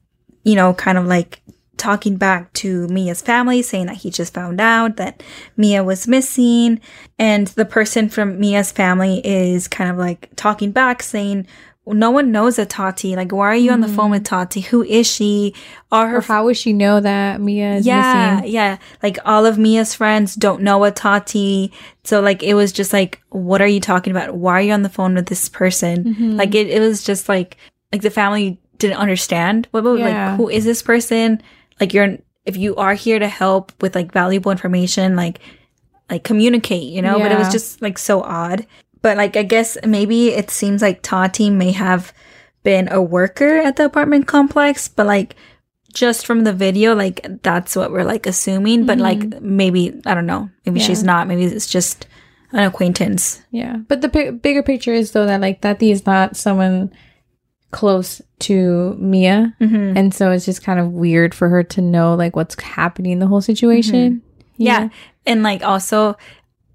you 0.43 0.55
know, 0.55 0.73
kind 0.73 0.97
of 0.97 1.05
like 1.05 1.39
talking 1.77 2.17
back 2.17 2.51
to 2.53 2.87
Miya's 2.87 3.21
family, 3.21 3.61
saying 3.61 3.87
that 3.87 3.97
he 3.97 4.09
just 4.09 4.33
found 4.33 4.59
out 4.61 4.97
that 4.97 5.21
Miya 5.57 5.83
was 5.83 6.07
missing. 6.07 6.79
And 7.19 7.47
the 7.47 7.65
person 7.65 8.09
from 8.09 8.39
Miya's 8.39 8.71
family 8.71 9.21
is 9.25 9.67
kind 9.67 9.89
of 9.89 9.97
like 9.97 10.29
talking 10.35 10.71
back, 10.71 11.03
saying, 11.03 11.47
no 11.87 12.09
one 12.09 12.31
knows 12.31 12.57
a 12.57 12.65
Tati. 12.65 13.15
Like, 13.15 13.31
why 13.31 13.45
are 13.45 13.55
you 13.55 13.69
on 13.71 13.81
the 13.81 13.87
phone 13.87 14.09
with 14.09 14.23
Tati? 14.23 14.61
Who 14.61 14.81
is 14.83 15.05
she? 15.05 15.53
Are 15.91 16.07
her 16.09 16.17
Or 16.17 16.21
how 16.21 16.45
would 16.45 16.57
she 16.57 16.73
know 16.73 16.99
that 16.99 17.39
Miya 17.39 17.75
is 17.75 17.85
yeah, 17.85 18.37
missing? 18.37 18.53
yeah. 18.53 18.77
Like 19.03 19.19
all 19.23 19.45
of 19.45 19.59
Miya's 19.59 19.93
friends 19.93 20.33
don't 20.33 20.63
know 20.63 20.83
a 20.83 20.89
Tati. 20.89 21.71
So 22.03 22.21
like 22.21 22.41
it 22.41 22.55
was 22.55 22.71
just 22.71 22.91
like, 22.91 23.21
what 23.29 23.61
are 23.61 23.67
you 23.67 23.79
talking 23.79 24.09
about? 24.09 24.33
Why 24.35 24.53
are 24.53 24.61
you 24.61 24.73
on 24.73 24.81
the 24.81 24.89
phone 24.89 25.13
with 25.13 25.27
this 25.27 25.47
person? 25.47 26.05
Mm-hmm. 26.05 26.37
Like 26.37 26.55
it, 26.55 26.69
it 26.69 26.79
was 26.79 27.03
just 27.03 27.29
like 27.29 27.57
like 27.93 28.01
the 28.01 28.09
family 28.09 28.59
didn't 28.79 28.97
understand. 28.97 29.67
What 29.69 29.83
what- 29.83 29.99
Yeah. 29.99 30.31
like 30.31 30.37
who 30.37 30.49
is 30.49 30.65
this 30.65 30.81
person? 30.81 31.39
Like 31.79 31.93
you're 31.93 32.17
if 32.45 32.57
you 32.57 32.75
are 32.75 32.93
here 32.93 33.19
to 33.19 33.27
help 33.27 33.71
with 33.81 33.95
like 33.95 34.11
valuable 34.11 34.51
information, 34.51 35.15
like 35.15 35.39
like 36.09 36.23
communicate, 36.23 36.83
you 36.83 37.01
know? 37.01 37.17
But 37.19 37.31
it 37.31 37.37
was 37.39 37.51
just 37.51 37.81
like 37.81 37.97
so 37.97 38.21
odd. 38.21 38.65
But 39.01 39.17
like 39.17 39.35
I 39.35 39.43
guess 39.43 39.77
maybe 39.85 40.29
it 40.29 40.49
seems 40.51 40.81
like 40.81 41.01
Tati 41.01 41.49
may 41.49 41.71
have 41.71 42.13
been 42.63 42.87
a 42.91 43.01
worker 43.01 43.57
at 43.57 43.75
the 43.75 43.85
apartment 43.85 44.27
complex, 44.27 44.87
but 44.87 45.05
like 45.05 45.35
just 45.93 46.25
from 46.25 46.43
the 46.43 46.53
video, 46.53 46.93
like 46.93 47.25
that's 47.43 47.75
what 47.75 47.91
we're 47.91 48.03
like 48.03 48.25
assuming. 48.25 48.85
But 48.85 48.99
like 48.99 49.41
maybe 49.41 49.99
I 50.05 50.13
don't 50.13 50.25
know. 50.25 50.49
Maybe 50.65 50.79
she's 50.79 50.99
Mm-hmm. 50.99 51.07
Not. 51.07 51.27
Maybe 51.27 51.45
it's 51.45 51.67
just 51.67 52.07
an 52.51 52.63
acquaintance. 52.63 53.41
Yeah, 53.51 53.77
but 53.87 54.01
the 54.01 54.09
pi- 54.09 54.31
bigger 54.31 54.63
picture 54.63 54.93
is 54.93 55.11
though 55.11 55.25
that 55.25 55.41
like 55.41 55.61
Tati 55.61 55.91
is 55.91 56.05
not 56.05 56.35
someone 56.37 56.91
close 57.75 58.21
to 58.39 58.95
Miya, 58.99 59.53
Mm-hmm. 59.59 59.97
and 59.97 60.13
so 60.13 60.31
it's 60.31 60.45
just 60.45 60.63
kind 60.63 60.79
of 60.79 60.91
weird 60.93 61.33
for 61.35 61.49
her 61.49 61.61
to 61.75 61.81
know 61.81 62.15
like 62.15 62.35
what's 62.35 62.55
happening 62.61 63.11
in 63.11 63.19
the 63.19 63.27
whole 63.27 63.41
situation. 63.41 64.21
Yeah. 64.57 64.87
And 65.25 65.43
like 65.43 65.61
also, 65.63 66.15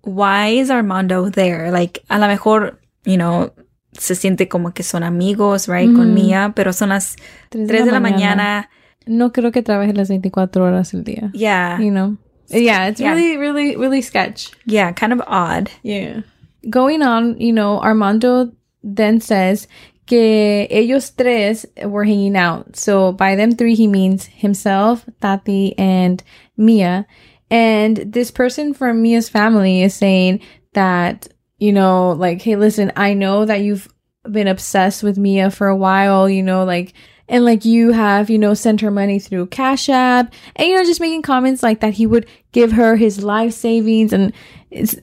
why 0.02 0.48
is 0.60 0.70
Armando 0.70 1.30
there? 1.30 1.70
Like 1.72 2.00
a 2.10 2.18
lo 2.18 2.26
mejor, 2.28 2.78
you 3.06 3.16
know, 3.16 3.50
se 3.98 4.14
siente 4.14 4.48
como 4.48 4.70
que 4.72 4.84
son 4.84 5.02
amigos, 5.02 5.68
right? 5.68 5.88
Con 5.88 6.12
Miya, 6.14 6.52
pero 6.54 6.72
son 6.72 6.90
las 6.90 7.16
Tres 7.50 7.66
3 7.68 7.84
de 7.86 7.90
la 7.92 8.00
mañana. 8.00 8.66
No 9.06 9.30
creo 9.30 9.50
que 9.52 9.62
trabaje 9.62 9.92
las 9.94 10.08
24 10.08 10.62
horas 10.64 10.92
el 10.94 11.02
día. 11.04 11.30
Yeah. 11.32 11.80
You 11.80 11.90
know. 11.90 12.16
Yeah, 12.48 12.88
it's 12.88 13.00
Yeah. 13.00 13.14
really, 13.14 13.36
really, 13.38 13.76
really 13.76 14.02
sketch. 14.02 14.50
Yeah. 14.66 14.92
Kind 14.92 15.12
of 15.12 15.22
odd. 15.26 15.70
Yeah. 15.82 16.22
Going 16.68 17.00
on, 17.02 17.40
you 17.40 17.52
know, 17.52 17.80
Armando 17.80 18.52
then 18.82 19.20
says 19.20 19.66
que 20.10 20.66
ellos 20.70 21.08
tres 21.16 21.66
were 21.84 22.04
hanging 22.04 22.36
out. 22.36 22.74
So 22.74 23.12
by 23.12 23.36
them 23.36 23.52
three, 23.52 23.76
he 23.76 23.86
means 23.86 24.26
himself, 24.26 25.06
Tati, 25.20 25.78
and 25.78 26.20
Miya. 26.56 27.06
And 27.48 27.96
this 27.96 28.32
person 28.32 28.74
from 28.74 29.02
Miya's 29.02 29.28
family 29.28 29.82
is 29.82 29.94
saying 29.94 30.40
that, 30.72 31.28
you 31.58 31.72
know, 31.72 32.10
like, 32.10 32.42
hey, 32.42 32.56
listen, 32.56 32.90
I 32.96 33.14
know 33.14 33.44
that 33.44 33.60
you've 33.60 33.86
been 34.28 34.48
obsessed 34.48 35.04
with 35.04 35.16
Miya 35.16 35.52
for 35.52 35.68
a 35.68 35.76
while, 35.76 36.28
you 36.28 36.42
know, 36.42 36.64
like, 36.64 36.92
and 37.28 37.44
like 37.44 37.64
you 37.64 37.92
have, 37.92 38.30
you 38.30 38.38
know, 38.38 38.54
sent 38.54 38.80
her 38.80 38.90
money 38.90 39.20
through 39.20 39.46
Cash 39.46 39.88
App, 39.88 40.34
and 40.56 40.66
you 40.66 40.74
know, 40.74 40.84
just 40.84 41.00
making 41.00 41.22
comments 41.22 41.62
like 41.62 41.78
that 41.78 41.94
he 41.94 42.04
would 42.04 42.26
give 42.50 42.72
her 42.72 42.96
his 42.96 43.22
life 43.22 43.52
savings, 43.52 44.12
and 44.12 44.32
it's 44.72 44.96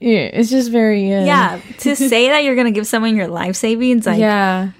yeah, 0.00 0.30
it's 0.32 0.50
just 0.50 0.70
very 0.70 1.12
uh, 1.14 1.24
Yeah. 1.24 1.60
to 1.78 1.94
say 1.96 2.28
that 2.28 2.44
you're 2.44 2.54
going 2.54 2.66
to 2.66 2.72
give 2.72 2.86
someone 2.86 3.16
your 3.16 3.28
life 3.28 3.56
savings, 3.56 4.06
like, 4.06 4.18
yeah. 4.18 4.70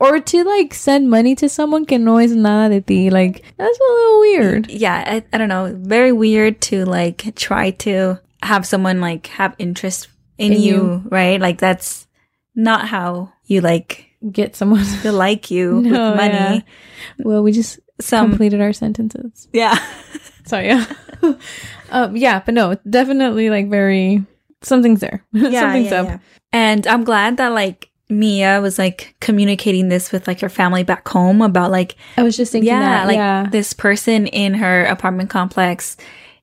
Or 0.00 0.18
to 0.20 0.44
like 0.44 0.74
send 0.74 1.08
money 1.08 1.34
to 1.36 1.48
someone 1.48 1.86
que 1.86 1.98
no 1.98 2.18
es 2.18 2.32
nada 2.32 2.68
de 2.74 2.80
ti, 2.80 3.10
like 3.10 3.42
that's 3.56 3.78
a 3.78 3.82
little 3.92 4.20
weird. 4.20 4.70
yeah, 4.70 5.02
I, 5.06 5.24
I 5.32 5.38
don't 5.38 5.48
know. 5.48 5.72
Very 5.80 6.12
weird 6.12 6.60
to 6.62 6.84
like 6.84 7.34
try 7.36 7.70
to 7.86 8.20
have 8.42 8.66
someone 8.66 9.00
like 9.00 9.28
have 9.28 9.54
interest 9.58 10.08
in, 10.36 10.52
In 10.52 10.60
you, 10.60 10.74
you. 10.74 11.02
right? 11.10 11.40
Like 11.40 11.58
that's 11.58 12.06
not 12.54 12.88
how 12.88 13.32
you 13.46 13.60
like 13.60 14.10
Get 14.30 14.56
someone. 14.56 14.84
to 15.02 15.12
like 15.12 15.50
you 15.50 15.76
with 15.80 15.92
money. 15.92 16.32
yeah. 16.34 16.60
well, 17.20 17.42
we 17.42 17.52
just 17.52 17.78
Some 18.00 18.30
completed 18.30 18.60
our 18.60 18.72
sentences. 18.72 19.48
yeah. 19.52 19.78
So 20.44 20.58
yeah, 20.58 20.84
um, 21.90 22.16
yeah, 22.16 22.40
but 22.44 22.54
no, 22.54 22.76
definitely 22.88 23.50
like 23.50 23.68
very 23.70 24.24
something's 24.62 25.00
there. 25.00 25.24
yeah, 25.32 25.60
something's 25.60 25.92
up. 25.92 26.20
And 26.52 26.86
I'm 26.86 27.04
glad 27.04 27.36
that 27.38 27.48
like 27.48 27.90
Miya 28.10 28.60
was 28.60 28.78
like 28.78 29.14
communicating 29.20 29.88
this 29.88 30.12
with 30.12 30.26
like 30.28 30.40
her 30.40 30.48
family 30.48 30.82
back 30.84 31.08
home 31.08 31.40
about 31.42 31.70
like 31.70 31.96
I 32.16 32.22
was 32.22 32.36
just 32.36 32.52
thinking 32.52 32.68
yeah, 32.68 32.80
that. 32.80 33.06
like 33.06 33.16
yeah, 33.16 33.46
this 33.50 33.72
person 33.72 34.26
in 34.26 34.54
her 34.54 34.84
apartment 34.84 35.30
complex 35.30 35.96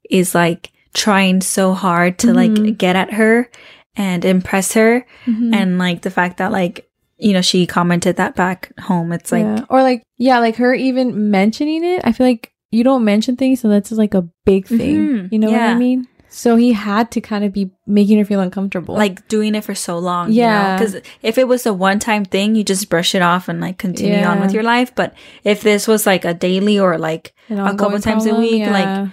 is 0.10 0.34
like 0.36 0.72
trying 0.93 1.39
so 1.41 1.74
hard 1.74 2.17
to 2.20 2.34
like 2.34 2.51
Mhm. 2.51 2.77
get 2.77 2.96
at 2.96 3.13
her 3.13 3.50
and 3.96 4.25
impress 4.25 4.74
her 4.74 5.05
Mhm. 5.25 5.53
and 5.55 5.77
like 5.77 6.01
the 6.01 6.10
fact 6.10 6.38
that 6.38 6.51
like 6.51 6.89
you 7.17 7.31
know 7.34 7.41
she 7.41 7.65
commented 7.67 8.15
that 8.17 8.36
back 8.36 8.72
home 8.79 9.12
it's 9.13 9.31
like 9.31 9.43
yeah. 9.43 9.63
or 9.70 9.84
like 9.84 10.01
yeah, 10.17 10.39
like 10.39 10.55
her 10.58 10.74
even 10.74 11.29
mentioning 11.31 11.84
it. 11.86 12.01
I 12.03 12.12
feel 12.12 12.27
like 12.27 12.51
you 12.72 12.84
don't 12.84 13.04
mention 13.04 13.36
things, 13.36 13.60
so 13.60 13.68
that's 13.68 13.92
like 13.92 14.13
a 14.13 14.28
big 14.46 14.66
thing. 14.66 14.96
Mhm. 14.98 15.32
You 15.32 15.40
know 15.40 15.51
what 15.51 15.62
I 15.62 15.75
mean? 15.75 16.08
So 16.34 16.56
he 16.56 16.72
had 16.72 17.12
to 17.12 17.20
kind 17.20 17.44
of 17.44 17.51
be 17.51 17.72
making 17.86 18.18
her 18.18 18.24
feel 18.24 18.40
uncomfortable. 18.40 18.96
like 18.96 19.28
doing 19.28 19.54
it 19.54 19.66
for 19.66 19.75
so 19.75 20.00
long 20.00 20.32
Yeah. 20.32 20.78
because 20.78 20.96
if 21.22 21.38
it 21.38 21.46
was 21.46 21.66
a 21.66 21.74
one-time 21.74 22.24
thing 22.24 22.56
you 22.56 22.63
just 22.63 22.88
brush 22.90 23.13
it 23.13 23.22
off 23.22 23.50
and 23.50 23.60
like 23.60 23.78
continue 23.78 24.24
on 24.24 24.40
with 24.40 24.54
your 24.54 24.63
life 24.63 24.96
but 24.96 25.13
if 25.44 25.60
this 25.62 25.90
was 25.90 26.08
like 26.08 26.24
a 26.24 26.34
daily 26.34 26.80
or 26.80 26.98
like 26.98 27.34
a 27.50 27.56
couple 27.56 27.68
ongoing 27.92 28.01
times 28.01 28.25
a 28.25 28.30
problem, 28.30 28.50
week, 28.50 28.66
like, 28.66 29.10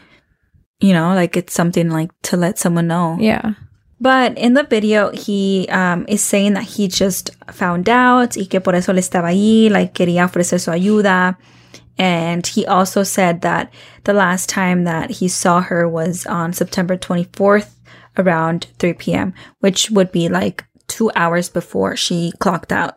you 0.78 0.92
know 0.92 1.12
like 1.12 1.36
it's 1.36 1.52
something 1.52 1.90
like 1.90 2.10
to 2.22 2.36
let 2.36 2.56
someone 2.56 2.86
know 2.86 3.16
yeah, 3.18 3.54
But 4.00 4.38
in 4.38 4.54
the 4.54 4.62
video, 4.62 5.10
he 5.10 5.66
um, 5.74 6.06
is 6.06 6.22
saying 6.22 6.54
that 6.54 6.62
he 6.78 6.86
just 6.86 7.34
found 7.50 7.88
out 7.88 8.36
y 8.36 8.46
que 8.46 8.60
por 8.60 8.76
eso 8.76 8.92
le 8.92 9.00
estaba 9.00 9.30
ahí, 9.34 9.68
like 9.72 9.92
quería 9.92 10.24
ofrecer 10.24 10.60
su 10.60 10.70
ayuda. 10.70 11.36
And 11.98 12.46
he 12.46 12.64
also 12.64 13.02
said 13.02 13.40
that 13.40 13.72
the 14.04 14.12
last 14.12 14.48
time 14.48 14.84
that 14.84 15.10
he 15.10 15.28
saw 15.28 15.60
her 15.60 15.88
was 15.88 16.26
on 16.26 16.52
September 16.52 16.96
24th 16.96 17.74
around 18.16 18.68
3 18.78 18.92
p.m., 18.94 19.34
which 19.60 19.90
would 19.90 20.12
be 20.12 20.28
like 20.28 20.64
two 20.86 21.10
hours 21.16 21.48
before 21.48 21.96
she 21.96 22.32
clocked 22.38 22.72
out. 22.72 22.94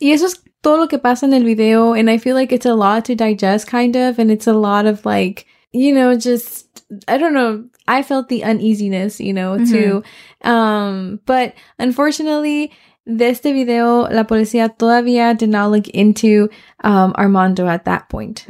Y 0.00 0.12
eso 0.12 0.26
es 0.26 0.38
todo 0.62 0.78
lo 0.78 0.86
que 0.88 0.98
pasa 0.98 1.26
en 1.26 1.32
el 1.32 1.44
video, 1.44 1.94
and 1.94 2.10
I 2.10 2.18
feel 2.18 2.34
like 2.34 2.52
it's 2.52 2.66
a 2.66 2.74
lot 2.74 3.04
to 3.06 3.14
digest, 3.14 3.66
kind 3.66 3.96
of, 3.96 4.18
and 4.18 4.30
it's 4.30 4.46
a 4.46 4.52
lot 4.52 4.86
of 4.86 5.04
like, 5.06 5.46
you 5.72 5.94
know, 5.94 6.16
just 6.16 6.82
I 7.08 7.18
don't 7.18 7.34
know. 7.34 7.64
I 7.88 8.02
felt 8.02 8.28
the 8.28 8.44
uneasiness, 8.44 9.20
you 9.20 9.32
know, 9.32 9.58
too. 9.64 10.02
Um, 10.42 11.20
but 11.24 11.54
unfortunately, 11.78 12.72
de 13.06 13.28
este 13.30 13.52
video, 13.52 14.08
la 14.10 14.24
policía 14.26 14.68
todavía 14.68 15.34
did 15.38 15.48
not 15.48 15.70
look 15.70 15.88
into 15.94 16.50
um, 16.84 17.12
Armando 17.16 17.66
at 17.68 17.84
that 17.84 18.08
point. 18.08 18.44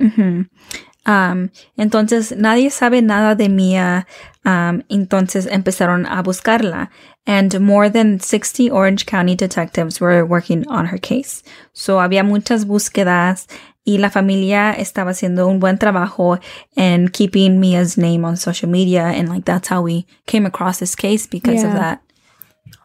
Um, 1.09 1.51
entonces 1.79 2.35
nadie 2.37 2.71
sabe 2.71 3.01
nada 3.01 3.37
de 3.37 3.49
Miya. 3.49 4.07
Um, 4.45 4.83
entonces 4.89 5.47
empezaron 5.47 6.05
a 6.07 6.23
buscarla. 6.23 6.91
And 7.27 7.61
more 7.61 7.89
than 7.91 8.19
60 8.21 8.71
Orange 8.71 9.05
County 9.07 9.35
detectives 9.37 10.01
were 10.01 10.25
working 10.25 10.67
on 10.69 10.87
her 10.87 10.99
case. 10.99 11.43
So 11.73 12.01
había 12.01 12.25
muchas 12.25 12.65
búsquedas 12.67 13.47
y 13.85 13.99
la 13.99 14.11
familia 14.11 14.73
estaba 14.73 15.11
haciendo 15.13 15.47
un 15.49 15.61
buen 15.61 15.79
trabajo 15.79 16.41
in 16.77 17.09
keeping 17.09 17.61
Miya's 17.61 17.97
name 17.97 18.25
on 18.25 18.37
social 18.37 18.69
media. 18.69 19.05
And 19.07 19.29
like 19.29 19.45
that's 19.45 19.69
how 19.69 19.83
we 19.83 20.07
came 20.27 20.45
across 20.47 20.79
this 20.81 20.97
case 20.97 21.27
because 21.29 21.63
of 21.63 21.71
Yeah. 21.73 21.79
that. 21.79 22.01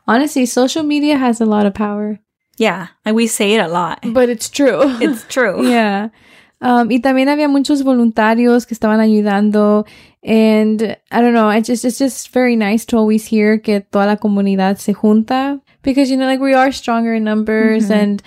Honestly, 0.08 0.46
social 0.46 0.84
media 0.84 1.18
has 1.18 1.40
a 1.42 1.46
lot 1.46 1.66
of 1.66 1.74
power, 1.74 2.20
Yeah. 2.58 2.88
And 3.06 3.16
we 3.16 3.28
say 3.28 3.54
it 3.56 3.60
a 3.62 3.68
lot. 3.68 4.00
but 4.14 4.30
it's 4.30 4.50
true. 4.50 4.82
It's 5.02 5.24
true. 5.28 5.66
Yeah. 5.70 6.10
Um, 6.64 6.90
y 6.90 7.00
también 7.00 7.28
había 7.28 7.48
muchos 7.48 7.82
voluntarios 7.84 8.68
que 8.68 8.76
estaban 8.76 9.00
ayudando. 9.00 9.86
And 10.24 10.96
I 11.12 11.22
don't 11.22 11.34
know, 11.34 11.50
it's 11.50 11.68
just, 11.68 11.84
it's 11.84 11.98
just 11.98 12.30
very 12.32 12.56
nice 12.56 12.86
to 12.86 12.98
always 12.98 13.26
hear 13.26 13.58
que 13.58 13.82
toda 13.82 14.06
la 14.06 14.16
comunidad 14.18 14.78
se 14.78 14.94
junta. 14.94 15.60
Because, 15.82 16.12
you 16.12 16.18
know, 16.18 16.28
like 16.28 16.40
we 16.40 16.54
are 16.54 16.72
stronger 16.72 17.16
in 17.16 17.24
numbers 17.24 17.90
Mhm. 17.90 17.96
and 17.96 18.24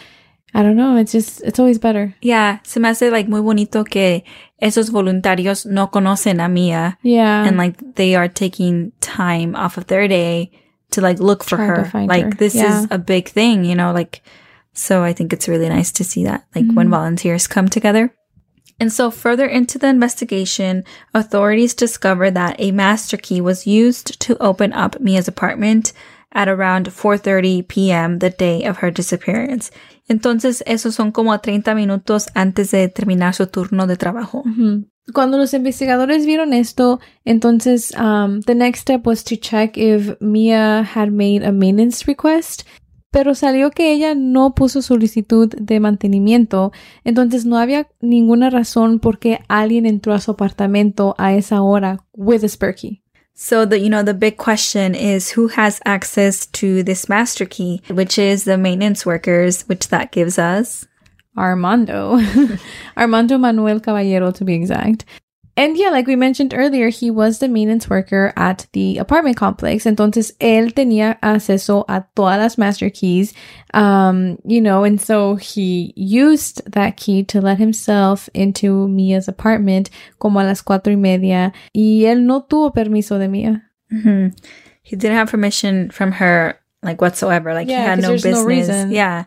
I 0.52 0.62
don't 0.64 0.74
know, 0.76 0.96
it's 0.96 1.12
just, 1.12 1.42
it's 1.44 1.60
always 1.60 1.78
better. 1.78 2.14
Yeah. 2.22 2.58
Se 2.64 2.80
me 2.80 2.88
hace 2.88 3.10
like 3.12 3.28
muy 3.28 3.40
bonito 3.40 3.84
que 3.84 4.24
esos 4.60 4.90
voluntarios 4.90 5.64
no 5.66 5.88
conocen 5.92 6.40
a 6.44 6.48
Miya. 6.48 6.98
Yeah. 7.02 7.44
and 7.46 7.56
like 7.56 7.76
they 7.94 8.16
are 8.16 8.28
taking 8.28 8.90
time 9.00 9.54
off 9.54 9.76
of 9.78 9.86
their 9.86 10.08
day 10.08 10.50
to 10.94 11.00
like 11.00 11.18
look 11.20 11.44
for 11.44 11.56
her. 11.56 11.90
Like 11.94 12.24
her. 12.24 12.30
this 12.30 12.54
Yeah. 12.54 12.80
is 12.82 12.88
a 12.90 12.98
big 12.98 13.28
thing, 13.28 13.64
you 13.64 13.74
know, 13.74 13.92
like 13.92 14.22
so 14.72 15.02
I 15.04 15.12
think 15.12 15.32
it's 15.32 15.48
really 15.48 15.68
nice 15.68 15.92
to 15.92 16.04
see 16.04 16.24
that 16.24 16.44
like 16.54 16.66
when 16.72 16.88
Mhm. 16.88 16.96
volunteers 16.98 17.46
come 17.46 17.68
together. 17.68 18.12
And 18.80 18.92
so 18.92 19.10
further 19.10 19.46
into 19.46 19.78
the 19.78 19.86
investigation, 19.86 20.82
authorities 21.14 21.74
discovered 21.74 22.32
that 22.34 22.56
a 22.58 22.72
master 22.72 23.16
key 23.16 23.40
was 23.40 23.68
used 23.68 24.18
to 24.20 24.36
open 24.42 24.72
up 24.72 24.96
Miya's 25.00 25.28
apartment 25.28 25.92
at 26.32 26.48
around 26.48 26.88
4:30 26.92 27.62
p.m. 27.68 28.18
the 28.18 28.30
day 28.30 28.64
of 28.64 28.78
her 28.78 28.90
disappearance. 28.90 29.70
Entonces, 30.08 30.62
esos 30.66 30.94
son 30.94 31.12
como 31.12 31.38
30 31.38 31.74
minutos 31.74 32.28
antes 32.34 32.70
de 32.70 32.88
terminar 32.88 33.34
su 33.34 33.46
turno 33.46 33.86
de 33.86 33.96
trabajo. 33.96 34.44
Cuando 35.12 35.36
los 35.36 35.52
investigadores 35.52 36.24
vieron 36.24 36.52
esto, 36.52 36.98
entonces 37.24 37.92
um, 37.98 38.40
the 38.40 38.54
next 38.54 38.82
step 38.82 39.06
was 39.06 39.22
to 39.24 39.36
check 39.36 39.76
if 39.76 40.18
Mia 40.20 40.82
had 40.82 41.08
made 41.10 41.44
a 41.44 41.52
maintenance 41.52 42.04
request, 42.06 42.62
pero 43.10 43.34
salió 43.34 43.70
que 43.70 43.92
ella 43.92 44.14
no 44.14 44.54
puso 44.54 44.80
solicitud 44.80 45.48
de 45.54 45.78
mantenimiento, 45.78 46.72
entonces 47.04 47.44
no 47.44 47.58
había 47.58 47.86
ninguna 48.00 48.48
razón 48.50 48.98
por 48.98 49.18
qué 49.18 49.40
alguien 49.46 49.84
entró 49.84 50.14
a 50.14 50.20
su 50.20 50.30
apartamento 50.32 51.14
a 51.18 51.34
esa 51.34 51.62
hora 51.62 52.04
with 52.14 52.42
a. 52.42 53.03
So 53.34 53.64
the 53.64 53.80
you 53.80 53.90
know 53.90 54.02
the 54.02 54.14
big 54.14 54.36
question 54.36 54.94
is 54.94 55.30
who 55.30 55.48
has 55.48 55.80
access 55.84 56.46
to 56.46 56.82
this 56.82 57.08
master 57.08 57.44
key, 57.44 57.82
which 57.90 58.16
is 58.18 58.44
the 58.44 58.56
maintenance 58.56 59.04
workers, 59.04 59.62
which 59.62 59.88
that 59.88 60.12
gives 60.12 60.38
us. 60.38 60.86
Armando. 61.36 62.20
Armando 62.96 63.38
Manuel 63.38 63.80
Caballero, 63.80 64.30
to 64.30 64.44
be 64.44 64.54
exact. 64.54 65.04
And 65.56 65.76
yeah, 65.76 65.90
like 65.90 66.08
we 66.08 66.16
mentioned 66.16 66.52
earlier, 66.52 66.88
he 66.88 67.10
was 67.12 67.38
the 67.38 67.46
maintenance 67.48 67.88
worker 67.88 68.32
at 68.36 68.66
the 68.72 68.98
apartment 68.98 69.36
complex. 69.36 69.84
Entonces, 69.84 70.32
él 70.40 70.72
tenía 70.74 71.18
acceso 71.20 71.84
a 71.88 72.04
todas 72.16 72.38
las 72.38 72.58
master 72.58 72.90
keys, 72.90 73.32
um, 73.72 74.36
you 74.44 74.60
know, 74.60 74.82
and 74.82 75.00
so 75.00 75.36
he 75.36 75.92
used 75.96 76.60
that 76.72 76.96
key 76.96 77.22
to 77.24 77.40
let 77.40 77.58
himself 77.58 78.28
into 78.34 78.88
Miya's 78.88 79.28
apartment 79.28 79.90
como 80.18 80.40
a 80.40 80.44
las 80.44 80.60
cuatro 80.60 80.92
y 80.92 80.96
media. 80.96 81.52
Y 81.72 82.02
él 82.06 82.22
no 82.26 82.42
tuvo 82.42 82.74
permiso 82.74 83.18
de 83.18 83.28
Miya. 83.28 83.62
hmm 83.90 84.28
He 84.82 84.96
didn't 84.96 85.16
have 85.16 85.30
permission 85.30 85.88
from 85.90 86.12
her 86.12 86.58
like 86.82 87.00
whatsoever. 87.00 87.54
Like 87.54 87.68
Yeah, 87.68 87.82
he 87.82 87.86
had 87.90 88.02
no 88.02 88.12
business. 88.12 88.38
no 88.40 88.44
reason. 88.44 88.90
Yeah. 88.90 89.24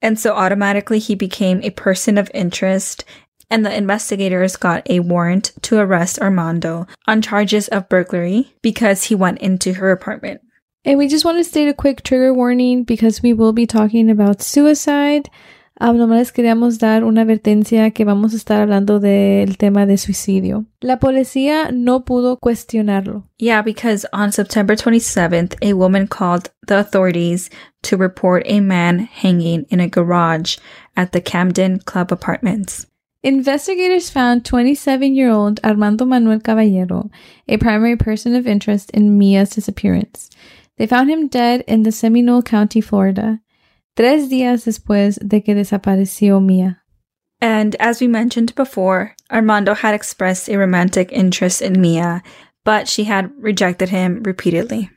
And 0.00 0.18
so 0.18 0.32
automatically 0.34 0.98
he 0.98 1.14
became 1.14 1.60
a 1.62 1.70
person 1.70 2.18
of 2.18 2.30
interest 2.32 3.04
and 3.50 3.64
the 3.64 3.74
investigators 3.74 4.56
got 4.56 4.88
a 4.90 5.00
warrant 5.00 5.52
to 5.62 5.78
arrest 5.78 6.18
Armando 6.18 6.86
on 7.06 7.22
charges 7.22 7.68
of 7.68 7.88
burglary 7.88 8.54
because 8.62 9.04
he 9.04 9.14
went 9.14 9.38
into 9.38 9.74
her 9.74 9.90
apartment. 9.90 10.40
And 10.84 10.98
we 10.98 11.08
just 11.08 11.24
want 11.24 11.38
to 11.38 11.44
state 11.44 11.68
a 11.68 11.74
quick 11.74 12.02
trigger 12.02 12.32
warning 12.32 12.84
because 12.84 13.22
we 13.22 13.32
will 13.32 13.52
be 13.52 13.66
talking 13.66 14.10
about 14.10 14.42
suicide. 14.42 15.28
Um, 15.80 15.96
nomás 15.96 16.18
les 16.18 16.32
queríamos 16.32 16.78
dar 16.78 17.04
una 17.04 17.22
advertencia 17.22 17.94
que 17.94 18.04
vamos 18.04 18.32
a 18.32 18.36
estar 18.36 18.60
hablando 18.60 18.98
del 18.98 19.56
tema 19.58 19.86
de 19.86 19.96
suicidio. 19.96 20.66
La 20.80 20.98
policía 20.98 21.70
no 21.72 22.04
pudo 22.04 22.38
cuestionarlo. 22.40 23.24
Yeah, 23.38 23.62
because 23.62 24.04
on 24.12 24.32
September 24.32 24.74
27th, 24.74 25.54
a 25.62 25.74
woman 25.74 26.08
called 26.08 26.50
the 26.66 26.78
authorities 26.78 27.48
to 27.82 27.96
report 27.96 28.42
a 28.46 28.58
man 28.58 28.98
hanging 28.98 29.66
in 29.70 29.78
a 29.78 29.88
garage 29.88 30.56
at 30.96 31.12
the 31.12 31.20
Camden 31.20 31.78
Club 31.78 32.10
Apartments. 32.10 32.86
Investigators 33.28 34.08
found 34.08 34.46
27 34.46 35.14
year 35.14 35.28
old 35.28 35.60
Armando 35.62 36.06
Manuel 36.06 36.40
Caballero, 36.40 37.10
a 37.46 37.58
primary 37.58 37.94
person 37.94 38.34
of 38.34 38.46
interest 38.46 38.88
in 38.92 39.18
Miya's 39.18 39.50
disappearance. 39.50 40.30
They 40.78 40.86
found 40.86 41.10
him 41.10 41.28
dead 41.28 41.62
in 41.68 41.82
the 41.82 41.92
Seminole 41.92 42.40
County, 42.40 42.80
Florida, 42.80 43.40
tres 43.96 44.30
días 44.30 44.64
después 44.64 45.18
de 45.20 45.42
que 45.42 45.54
desapareció 45.54 46.42
Miya. 46.42 46.80
And 47.38 47.76
as 47.78 48.00
we 48.00 48.08
mentioned 48.08 48.54
before, 48.54 49.14
Armando 49.30 49.74
had 49.74 49.94
expressed 49.94 50.48
a 50.48 50.56
romantic 50.56 51.12
interest 51.12 51.60
in 51.60 51.82
Miya, 51.82 52.22
but 52.64 52.88
she 52.88 53.04
had 53.04 53.30
rejected 53.38 53.90
him 53.90 54.22
repeatedly. 54.22 54.88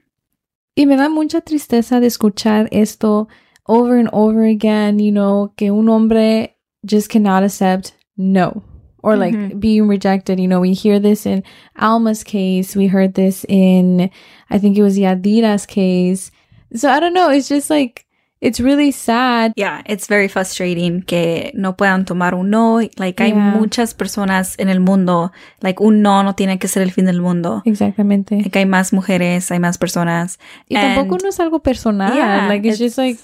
Y 0.78 0.86
me 0.86 0.96
da 0.96 1.10
mucha 1.10 1.42
tristeza 1.42 2.00
de 2.00 2.08
escuchar 2.08 2.70
esto 2.72 3.28
over 3.68 3.98
and 3.98 4.10
over 4.14 4.46
again, 4.46 5.00
you 5.00 5.12
know, 5.12 5.52
que 5.58 5.68
un 5.74 5.90
hombre 5.90 6.56
just 6.86 7.10
cannot 7.10 7.44
accept 7.44 7.92
no 8.18 8.63
or 9.03 9.15
like 9.18 9.34
Mhm. 9.36 9.60
being 9.60 9.88
rejected. 9.88 10.39
You 10.39 10.48
know, 10.48 10.60
we 10.60 10.74
hear 10.74 11.00
this 11.00 11.25
in 11.25 11.44
Alma's 11.75 12.24
case, 12.24 12.75
we 12.75 12.88
heard 12.88 13.15
this 13.15 13.46
in, 13.50 14.12
I 14.50 14.60
think 14.60 14.77
it 14.77 14.84
was 14.84 14.98
Yadira's 14.98 15.65
case. 15.65 16.32
So 16.75 16.88
I 16.89 17.00
don't 17.00 17.13
know, 17.13 17.30
it's 17.32 17.50
just 17.50 17.70
like, 17.72 18.06
it's 18.41 18.60
really 18.60 18.91
sad. 18.91 19.53
Yeah, 19.56 19.82
it's 19.88 20.08
very 20.08 20.27
frustrating 20.27 21.01
que 21.03 21.51
no 21.53 21.74
puedan 21.74 22.06
tomar 22.06 22.34
un 22.34 22.50
no. 22.50 22.80
Like, 22.98 23.20
hay 23.22 23.30
Yeah. 23.32 23.56
muchas 23.56 23.94
personas 23.94 24.56
en 24.60 24.68
el 24.70 24.80
mundo. 24.80 25.32
Like, 25.62 25.80
un 25.84 26.01
no 26.01 26.24
no 26.24 26.34
tiene 26.34 26.58
que 26.60 26.68
ser 26.68 26.82
el 26.84 26.91
fin 26.91 27.06
del 27.06 27.22
mundo. 27.22 27.62
Exactamente. 27.65 28.38
Like, 28.38 28.58
hay 28.58 28.65
más 28.65 28.94
mujeres, 28.94 29.51
hay 29.51 29.60
más 29.60 29.77
personas. 29.77 30.39
Y 30.70 30.75
tampoco 30.75 31.15
And- 31.15 31.24
no 31.24 31.30
es 31.30 31.39
algo 31.39 31.60
personal. 31.62 32.13
Yeah, 32.15 32.48
like, 32.48 32.68
it's, 32.68 32.80
just 32.80 32.98
like, 32.98 33.20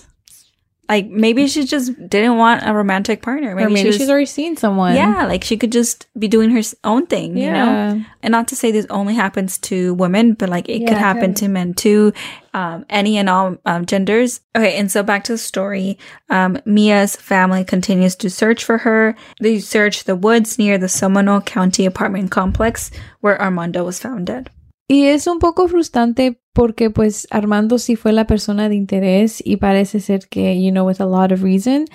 Like, 0.89 1.08
maybe 1.08 1.48
she 1.48 1.65
just 1.65 1.94
didn't 2.08 2.38
want 2.38 2.63
a 2.65 2.74
romantic 2.74 3.22
partner. 3.22 3.56
Maybe, 3.56 3.65
or 3.65 3.70
maybe 3.70 3.82
she 3.82 3.88
was, 3.88 3.98
she's 3.98 4.10
already 4.10 4.25
seen 4.25 4.56
someone. 4.56 4.96
Yeah, 4.96 5.25
like 5.25 5.44
she 5.44 5.58
could 5.58 5.72
just 5.72 6.08
be 6.17 6.27
doing 6.27 6.50
her 6.51 6.62
own 6.84 7.08
thing, 7.08 7.38
you 7.38 7.51
know? 7.51 8.01
And 8.24 8.32
not 8.32 8.48
to 8.50 8.56
say 8.56 8.72
this 8.72 8.88
only 8.89 9.13
happens 9.13 9.58
to 9.60 9.94
women, 9.96 10.34
but 10.34 10.50
like 10.50 10.70
it 10.70 10.82
Yeah, 10.82 10.88
could 10.88 10.98
happen 10.98 11.34
to 11.36 11.48
men 11.48 11.74
too, 11.74 12.13
um, 12.53 12.86
any 12.89 13.17
and 13.17 13.29
all 13.29 13.58
um, 13.65 13.86
genders. 13.86 14.41
Okay, 14.56 14.77
and 14.77 14.91
so 14.91 15.03
back 15.03 15.24
to 15.25 15.34
the 15.34 15.38
story. 15.38 15.98
Um, 16.29 16.58
Miya's 16.65 17.15
family 17.15 17.63
continues 17.63 18.15
to 18.17 18.29
search 18.29 18.63
for 18.63 18.79
her. 18.79 19.15
They 19.39 19.60
search 19.60 20.06
the 20.06 20.15
woods 20.15 20.58
near 20.58 20.77
the 20.77 20.89
Seminole 20.89 21.41
County 21.41 21.86
apartment 21.86 22.32
complex 22.32 22.91
where 23.22 23.41
Armando 23.41 23.84
was 23.84 24.00
found 24.00 24.27
dead. 24.27 24.50
Y 24.88 25.06
es 25.06 25.27
un 25.27 25.39
poco 25.39 25.67
frustrante 25.67 26.39
porque 26.53 26.89
pues 26.89 27.27
Armando 27.29 27.77
sí 27.77 27.96
fue 27.96 28.13
la 28.13 28.25
persona 28.25 28.70
de 28.70 28.75
interés 28.75 29.41
y 29.46 29.58
parece 29.58 30.00
ser 30.00 30.27
que, 30.29 30.62
you 30.62 30.72
know, 30.72 30.88
with 30.88 31.01
a 31.01 31.06
lot 31.06 31.32
of 31.32 31.44
reason. 31.44 31.86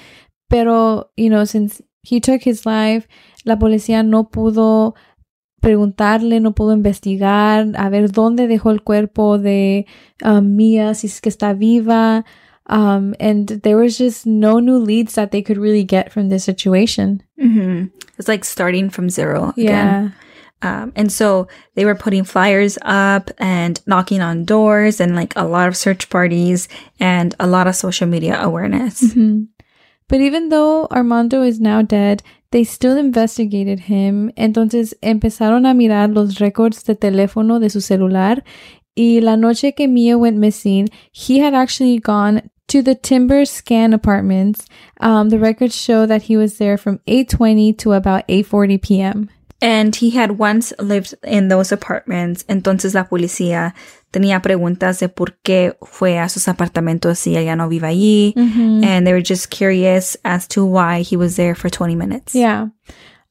Pero, 0.48 1.10
you 1.16 1.28
know, 1.28 1.46
since 1.46 1.82
he 2.02 2.20
took 2.20 2.46
his 2.46 2.66
life, 2.66 3.08
la 3.44 3.58
policía 3.58 4.02
no 4.02 4.28
pudo 4.28 4.94
preguntarle, 5.60 6.40
no 6.40 6.54
pudo 6.54 6.72
investigar, 6.72 7.68
a 7.76 7.88
ver 7.88 8.10
dónde 8.10 8.46
dejó 8.48 8.70
el 8.72 8.82
cuerpo 8.82 9.38
de 9.38 9.86
um, 10.24 10.56
Mia, 10.56 10.94
si 10.94 11.06
es 11.06 11.20
que 11.20 11.30
está 11.30 11.54
viva. 11.54 12.24
Um, 12.68 13.14
and 13.18 13.62
there 13.62 13.76
was 13.76 13.96
just 13.96 14.26
no 14.26 14.60
new 14.60 14.78
leads 14.78 15.14
that 15.14 15.30
they 15.30 15.42
could 15.42 15.58
really 15.58 15.84
get 15.84 16.12
from 16.12 16.28
this 16.28 16.44
situation. 16.44 17.22
Mm-hmm. 17.40 17.86
It's 18.18 18.28
like 18.28 18.44
starting 18.44 18.90
from 18.90 19.08
zero 19.08 19.52
again. 19.56 20.12
Um, 20.62 20.92
and 20.94 21.10
so 21.12 21.48
they 21.74 21.84
were 21.84 21.94
putting 21.94 22.24
flyers 22.24 22.78
up 22.82 23.30
and 23.38 23.80
knocking 23.86 24.20
on 24.20 24.44
doors 24.44 25.00
and 25.00 25.16
like 25.16 25.34
a 25.36 25.44
lot 25.44 25.68
of 25.68 25.76
search 25.76 26.08
parties 26.08 26.68
and 27.00 27.34
a 27.40 27.46
lot 27.46 27.66
of 27.66 27.74
social 27.76 28.06
media 28.06 28.40
awareness. 28.40 29.02
Mhm. 29.02 29.48
But 30.08 30.20
even 30.20 30.50
though 30.50 30.86
Armando 30.90 31.42
is 31.42 31.58
now 31.60 31.82
dead, 31.82 32.22
they 32.50 32.64
still 32.64 32.96
investigated 32.96 33.80
him. 33.80 34.30
Entonces 34.36 34.94
empezaron 35.02 35.68
a 35.68 35.74
mirar 35.74 36.14
los 36.14 36.38
records 36.38 36.84
de 36.84 36.94
teléfono 36.94 37.58
de 37.60 37.70
su 37.70 37.80
celular. 37.80 38.42
Y 38.94 39.20
la 39.22 39.36
noche 39.36 39.74
que 39.74 39.88
Miya 39.88 40.18
went 40.18 40.36
missing, 40.36 40.88
he 41.10 41.38
had 41.38 41.54
actually 41.54 41.98
gone 41.98 42.50
to 42.68 42.82
the 42.82 42.94
Tymber 42.94 43.42
Skan 43.46 43.94
apartments. 43.94 44.66
Um, 45.00 45.30
the 45.30 45.38
records 45.38 45.74
show 45.74 46.06
that 46.06 46.22
he 46.22 46.36
was 46.36 46.58
there 46.58 46.76
from 46.76 47.00
8:20 47.06 47.72
to 47.78 47.92
about 47.92 48.24
8:40 48.28 48.78
p.m. 48.78 49.28
And 49.62 49.94
he 49.94 50.10
had 50.10 50.38
once 50.38 50.74
lived 50.80 51.14
in 51.22 51.48
those 51.48 51.72
apartments. 51.72 52.44
Entonces 52.48 52.94
la 52.94 53.04
policía 53.04 53.74
tenía 54.10 54.42
preguntas 54.42 54.98
de 54.98 55.08
por 55.08 55.38
qué 55.44 55.76
fue 55.82 56.18
a 56.18 56.28
sus 56.28 56.48
apartamentos 56.48 57.18
si 57.18 57.36
ella 57.36 57.54
no 57.54 57.68
vive 57.68 57.86
allí. 57.86 58.34
And 58.36 59.06
they 59.06 59.12
were 59.12 59.22
just 59.22 59.50
curious 59.50 60.16
as 60.24 60.48
to 60.48 60.66
why 60.66 61.02
he 61.02 61.16
was 61.16 61.36
there 61.36 61.54
for 61.54 61.70
20 61.70 61.94
minutes. 61.94 62.34
Yeah. 62.34 62.70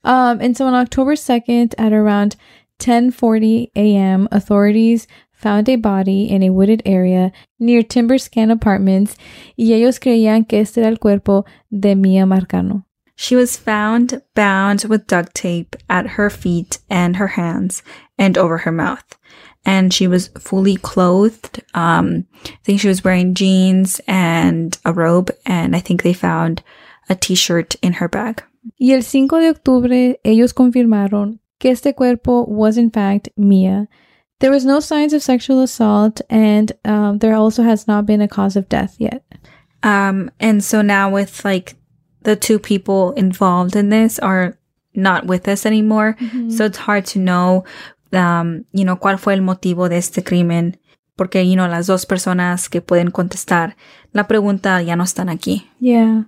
Um, 0.04 0.40
and 0.42 0.56
so 0.56 0.66
on 0.66 0.74
October 0.74 1.16
2nd 1.16 1.76
at 1.78 1.94
around 1.94 2.36
10:40 2.80 3.72
a.m., 3.76 4.28
authorities 4.32 5.08
found 5.32 5.70
a 5.70 5.76
body 5.76 6.30
in 6.30 6.44
a 6.44 6.50
wooded 6.50 6.82
area 6.86 7.32
near 7.60 7.84
Tymber 7.84 8.18
Skan 8.18 8.52
Apartments 8.52 9.16
y 9.56 9.74
ellos 9.74 10.00
creían 10.00 10.46
que 10.48 10.62
este 10.62 10.80
era 10.82 10.88
el 10.88 11.00
cuerpo 11.00 11.46
de 11.70 11.96
Miya 11.96 12.26
Marcano. 12.26 12.86
She 13.16 13.36
was 13.36 13.58
found 13.58 14.22
bound 14.34 14.86
with 14.86 15.08
duct 15.08 15.36
tape 15.36 15.76
at 15.90 16.08
her 16.08 16.30
feet 16.30 16.80
and 16.90 17.18
her 17.18 17.28
hands 17.28 17.84
and 18.18 18.38
over 18.38 18.60
her 18.60 18.72
mouth. 18.72 19.18
And 19.64 19.94
she 19.94 20.08
was 20.08 20.30
fully 20.40 20.76
clothed. 20.76 21.62
Um, 21.74 22.26
I 22.46 22.58
think 22.64 22.80
she 22.80 22.88
was 22.88 23.04
wearing 23.04 23.36
jeans 23.36 24.02
and 24.08 24.78
a 24.86 24.92
robe. 24.92 25.30
And 25.46 25.76
I 25.76 25.80
think 25.80 26.02
they 26.02 26.14
found 26.14 26.64
a 27.10 27.16
t-shirt 27.16 27.76
in 27.82 27.94
her 27.94 28.08
bag. 28.08 28.44
Y 28.80 28.94
el 28.94 29.02
5 29.02 29.40
de 29.40 29.50
octubre 29.50 30.20
ellos 30.24 30.54
confirmaron 30.54 31.40
que 31.60 31.72
este 31.72 31.96
cuerpo 31.96 32.44
was 32.46 32.78
in 32.78 32.90
fact 32.90 33.30
Miya. 33.38 33.88
There 34.40 34.52
was 34.52 34.66
no 34.66 34.80
signs 34.80 35.14
of 35.14 35.22
sexual 35.22 35.62
assault 35.62 36.22
and 36.30 36.72
um, 36.86 37.20
there 37.20 37.36
also 37.36 37.64
has 37.64 37.88
not 37.88 38.06
been 38.06 38.22
a 38.22 38.28
cause 38.28 38.56
of 38.56 38.70
death 38.70 38.96
yet. 38.98 39.24
Um, 39.84 40.32
and 40.40 40.64
so 40.64 40.82
now 40.82 41.12
with 41.12 41.46
like 41.46 41.76
the 42.24 42.36
two 42.36 42.60
people 42.60 43.12
involved 43.14 43.76
in 43.76 43.90
this 43.90 44.20
are 44.20 44.58
not 44.94 45.26
with 45.26 45.48
us 45.48 45.66
anymore. 45.66 46.18
So 46.52 46.66
it's 46.66 46.78
hard 46.78 47.06
to 47.08 47.20
know, 47.20 47.64
um, 48.14 48.66
you 48.74 48.86
know, 48.86 48.96
cuál 48.96 49.20
fue 49.20 49.34
el 49.34 49.42
motivo 49.42 49.90
de 49.90 49.98
este 49.98 50.24
crimen. 50.24 50.78
Porque, 51.18 51.44
you 51.44 51.56
know, 51.56 51.68
las 51.68 51.88
dos 51.88 52.06
personas 52.06 52.70
que 52.70 52.82
pueden 52.82 53.12
contestar 53.12 53.76
la 54.14 54.24
pregunta 54.28 54.84
ya 54.84 54.96
no 54.96 55.04
están 55.04 55.30
aquí. 55.30 55.68
Yeah. 55.80 56.24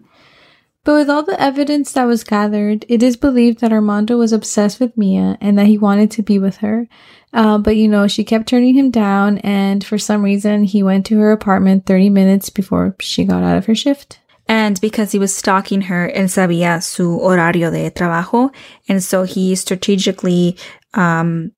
But 0.85 0.95
with 0.95 1.09
all 1.09 1.23
the 1.23 1.39
evidence 1.41 1.93
that 1.93 2.05
was 2.05 2.25
gathered, 2.25 2.85
it 2.89 3.01
is 3.01 3.15
believed 3.15 3.59
that 3.61 3.71
Armando 3.71 4.17
was 4.17 4.33
obsessed 4.33 4.81
with 4.81 4.97
Miya 4.97 5.37
and 5.39 5.57
that 5.57 5.67
he 5.67 5.77
wanted 5.77 6.11
to 6.11 6.21
be 6.21 6.37
with 6.37 6.57
her. 6.57 6.89
Uh, 7.31 7.57
but 7.57 7.77
you 7.77 7.87
know, 7.87 8.07
she 8.07 8.23
kept 8.23 8.47
turning 8.47 8.75
him 8.75 8.91
down, 8.91 9.39
and 9.39 9.83
for 9.83 9.97
some 9.97 10.23
reason, 10.23 10.65
he 10.65 10.83
went 10.83 11.05
to 11.07 11.17
her 11.19 11.31
apartment 11.31 11.85
30 11.85 12.09
minutes 12.09 12.49
before 12.49 12.95
she 12.99 13.23
got 13.23 13.43
out 13.43 13.57
of 13.57 13.65
her 13.65 13.73
shift. 13.73 14.19
And 14.47 14.79
because 14.81 15.11
he 15.11 15.19
was 15.19 15.35
stalking 15.35 15.81
her, 15.81 16.11
él 16.13 16.25
sabía 16.25 16.83
su 16.83 17.19
horario 17.19 17.71
de 17.71 17.89
trabajo. 17.91 18.53
And 18.89 19.01
so 19.01 19.23
he 19.23 19.55
strategically, 19.55 20.57
um, 20.93 21.53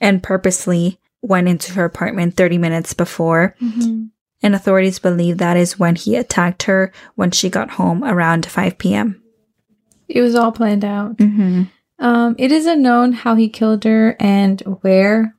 and 0.00 0.22
purposely 0.22 0.98
went 1.22 1.48
into 1.48 1.72
her 1.72 1.84
apartment 1.84 2.36
30 2.36 2.58
minutes 2.58 2.92
before. 2.92 3.56
And 4.42 4.54
authorities 4.54 4.98
believe 4.98 5.38
that 5.38 5.56
is 5.56 5.78
when 5.78 5.96
he 5.96 6.16
attacked 6.16 6.64
her 6.64 6.92
when 7.14 7.30
she 7.30 7.48
got 7.48 7.70
home 7.70 8.04
around 8.04 8.44
5 8.44 8.76
p.m. 8.76 9.22
It 10.06 10.20
was 10.20 10.34
all 10.34 10.52
planned 10.52 10.84
out. 10.84 11.16
Mm-hmm. 11.16 11.62
Um, 11.98 12.34
it 12.38 12.52
is 12.52 12.66
unknown 12.66 13.12
how 13.12 13.36
he 13.36 13.48
killed 13.48 13.84
her 13.84 14.16
and 14.20 14.60
where 14.82 15.34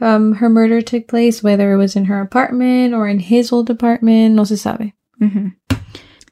um, 0.00 0.36
her 0.36 0.48
murder 0.48 0.80
took 0.80 1.08
place, 1.08 1.42
whether 1.42 1.72
it 1.72 1.76
was 1.76 1.96
in 1.96 2.06
her 2.06 2.20
apartment 2.20 2.94
or 2.94 3.08
in 3.08 3.18
his 3.18 3.52
old 3.52 3.68
apartment, 3.68 4.34
no 4.34 4.44
se 4.44 4.56
sabe. 4.56 4.92
Mm-hmm. 5.20 5.48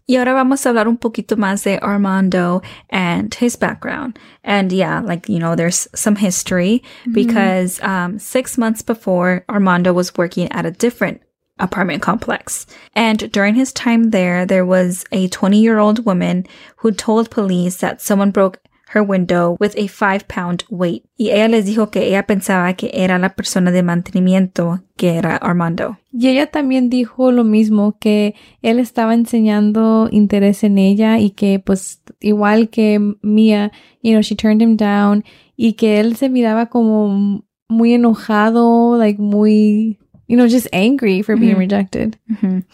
Y 0.07 0.17
ahora 0.17 0.35
vamos 0.35 0.67
a 0.67 0.69
hablar 0.69 0.87
un 0.87 0.99
poquito 0.99 1.37
más 1.37 1.65
de 1.65 1.79
Armando 1.79 2.61
and 2.91 3.35
his 3.35 3.57
background. 3.57 4.19
And 4.43 4.71
yeah, 4.71 5.01
like, 5.01 5.29
you 5.31 5.39
know, 5.39 5.57
there's 5.57 5.89
some 5.95 6.17
history 6.17 6.83
because 7.11 7.81
um, 7.83 8.19
six 8.19 8.59
months 8.59 8.83
before, 8.83 9.45
Armando 9.49 9.95
was 9.95 10.15
working 10.15 10.53
at 10.53 10.67
a 10.67 10.71
different 10.71 11.23
apartment 11.59 12.03
complex. 12.03 12.67
And 12.95 13.31
during 13.33 13.55
his 13.55 13.73
time 13.73 14.11
there, 14.11 14.45
there 14.45 14.67
was 14.67 15.05
a 15.13 15.29
20 15.29 15.61
year 15.61 15.79
old 15.79 16.05
woman 16.05 16.45
who 16.77 16.91
told 16.93 17.31
police 17.31 17.77
that 17.79 18.03
someone 18.03 18.31
broke 18.31 18.59
her 18.93 19.03
window 19.03 19.57
with 19.61 19.73
a 19.77 19.89
five 19.89 20.27
pound 20.27 20.65
weight. 20.69 21.05
Y 21.17 21.31
ella 21.31 21.49
les 21.49 21.65
dijo 21.67 21.91
que 21.91 22.07
ella 22.07 22.27
pensaba 22.27 22.75
que 22.75 22.91
era 22.93 23.19
la 23.19 23.35
persona 23.35 23.71
de 23.71 23.83
mantenimiento 23.83 24.83
que 24.97 25.17
era 25.17 25.37
Armando. 25.37 25.99
Y 26.13 26.29
ella 26.29 26.47
también 26.47 26.91
dijo 26.91 27.33
lo 27.33 27.45
mismo, 27.45 27.97
que 27.99 28.35
él 28.63 28.79
estaba 28.79 29.15
enseñando 29.15 30.09
interés 30.11 30.65
en 30.65 30.79
ella 30.79 31.19
y 31.19 31.31
que 31.31 31.59
pues 31.59 32.03
igual 32.21 32.69
que 32.69 33.01
Mia, 33.23 33.73
you 34.03 34.13
know, 34.13 34.23
she 34.23 34.37
turned 34.37 34.63
him 34.63 34.77
down 34.77 35.25
y 35.57 35.75
que 35.75 36.01
él 36.01 36.17
se 36.17 36.29
miraba 36.29 36.67
como 36.67 37.43
muy 37.69 37.95
enojado, 37.95 38.97
like 38.97 39.21
muy, 39.21 39.99
you 40.29 40.37
know, 40.37 40.47
just 40.47 40.69
angry 40.73 41.23
for 41.23 41.37
being 41.37 41.55
Ujú. 41.55 41.61
rejected. 41.61 42.17
Ujú. 42.31 42.65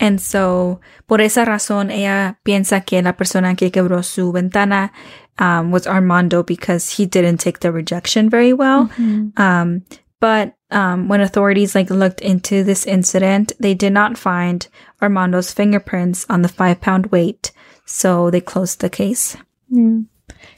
And 0.00 0.20
so, 0.20 0.80
por 1.06 1.20
esa 1.20 1.44
razón, 1.44 1.90
ella 1.90 2.38
piensa 2.44 2.82
que 2.82 3.02
la 3.02 3.16
persona 3.16 3.56
que 3.56 3.72
quebró 3.72 4.02
su 4.04 4.30
ventana 4.30 4.92
um, 5.38 5.70
was 5.70 5.86
Armando 5.86 6.42
because 6.42 6.90
he 6.90 7.06
didn't 7.06 7.38
take 7.38 7.60
the 7.60 7.72
rejection 7.72 8.28
very 8.28 8.52
well. 8.52 8.90
Um, 9.36 9.84
but 10.20 10.54
um, 10.70 11.08
when 11.08 11.20
authorities 11.20 11.74
like 11.74 11.90
looked 11.90 12.20
into 12.20 12.64
this 12.64 12.86
incident, 12.86 13.52
they 13.60 13.74
did 13.74 13.92
not 13.92 14.18
find 14.18 14.66
Armando's 15.00 15.52
fingerprints 15.52 16.26
on 16.28 16.42
the 16.42 16.48
five 16.48 16.80
pound 16.80 17.06
weight, 17.06 17.52
so 17.84 18.30
they 18.30 18.40
closed 18.40 18.80
the 18.80 18.90
case. 18.90 19.36
Yeah. 19.68 20.00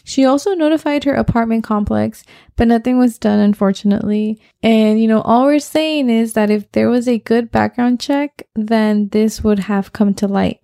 She 0.04 0.24
also 0.24 0.54
notified 0.54 1.04
her 1.04 1.14
apartment 1.14 1.64
complex, 1.64 2.24
but 2.56 2.68
nothing 2.68 2.98
was 2.98 3.18
done, 3.18 3.38
unfortunately. 3.38 4.40
And, 4.62 5.00
you 5.00 5.06
know, 5.06 5.20
all 5.20 5.44
we're 5.44 5.58
saying 5.58 6.10
is 6.10 6.32
that 6.32 6.50
if 6.50 6.70
there 6.72 6.88
was 6.88 7.06
a 7.06 7.18
good 7.18 7.50
background 7.50 8.00
check, 8.00 8.42
then 8.54 9.08
this 9.10 9.42
would 9.42 9.60
have 9.60 9.92
come 9.92 10.14
to 10.14 10.26
light. 10.26 10.60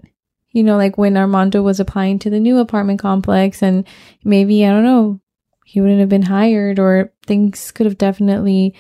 You 0.57 0.63
know, 0.63 0.79
like 0.79 0.97
when 0.97 1.19
Armando 1.19 1.61
was 1.61 1.81
applying 1.81 2.19
to 2.21 2.31
the 2.31 2.41
new 2.41 2.57
apartment 2.57 2.99
complex, 2.99 3.63
and 3.63 3.85
maybe, 4.25 4.65
I 4.65 4.71
don't 4.71 4.85
know, 4.85 5.21
he 5.67 5.83
wouldn't 5.83 6.01
have 6.01 6.09
been 6.09 6.23
hired, 6.23 6.79
or 6.79 7.13
things 7.27 7.71
could 7.73 7.85
have 7.85 7.99
definitely 7.99 8.75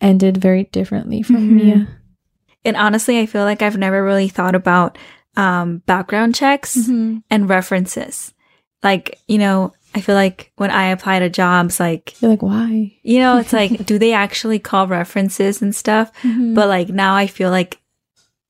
ended 0.00 0.38
very 0.38 0.64
differently 0.64 1.22
from 1.22 1.36
Mhm. 1.50 1.52
Miya. 1.52 1.88
And 2.64 2.76
honestly, 2.76 3.20
I 3.20 3.26
feel 3.26 3.44
like 3.44 3.62
I've 3.62 3.76
never 3.78 4.02
really 4.02 4.26
thought 4.28 4.56
about 4.56 4.98
um, 5.36 5.82
background 5.86 6.34
checks 6.34 6.76
Mhm. 6.76 7.22
and 7.30 7.48
references. 7.48 8.34
Like, 8.82 9.16
you 9.28 9.38
know, 9.38 9.72
I 9.94 10.00
feel 10.00 10.16
like 10.16 10.50
when 10.56 10.72
I 10.72 10.86
apply 10.86 11.20
to 11.20 11.30
jobs, 11.30 11.78
like, 11.78 12.20
You're 12.20 12.32
like, 12.32 12.42
why? 12.42 12.96
you 13.04 13.20
know, 13.20 13.38
it's 13.38 13.52
like, 13.52 13.86
do 13.86 13.98
they 14.00 14.12
actually 14.12 14.58
call 14.58 14.88
references 14.88 15.62
and 15.62 15.72
stuff? 15.76 16.10
Mhm. 16.24 16.56
But 16.56 16.66
like 16.66 16.88
now 16.88 17.14
I 17.14 17.28
feel 17.28 17.50
like, 17.50 17.78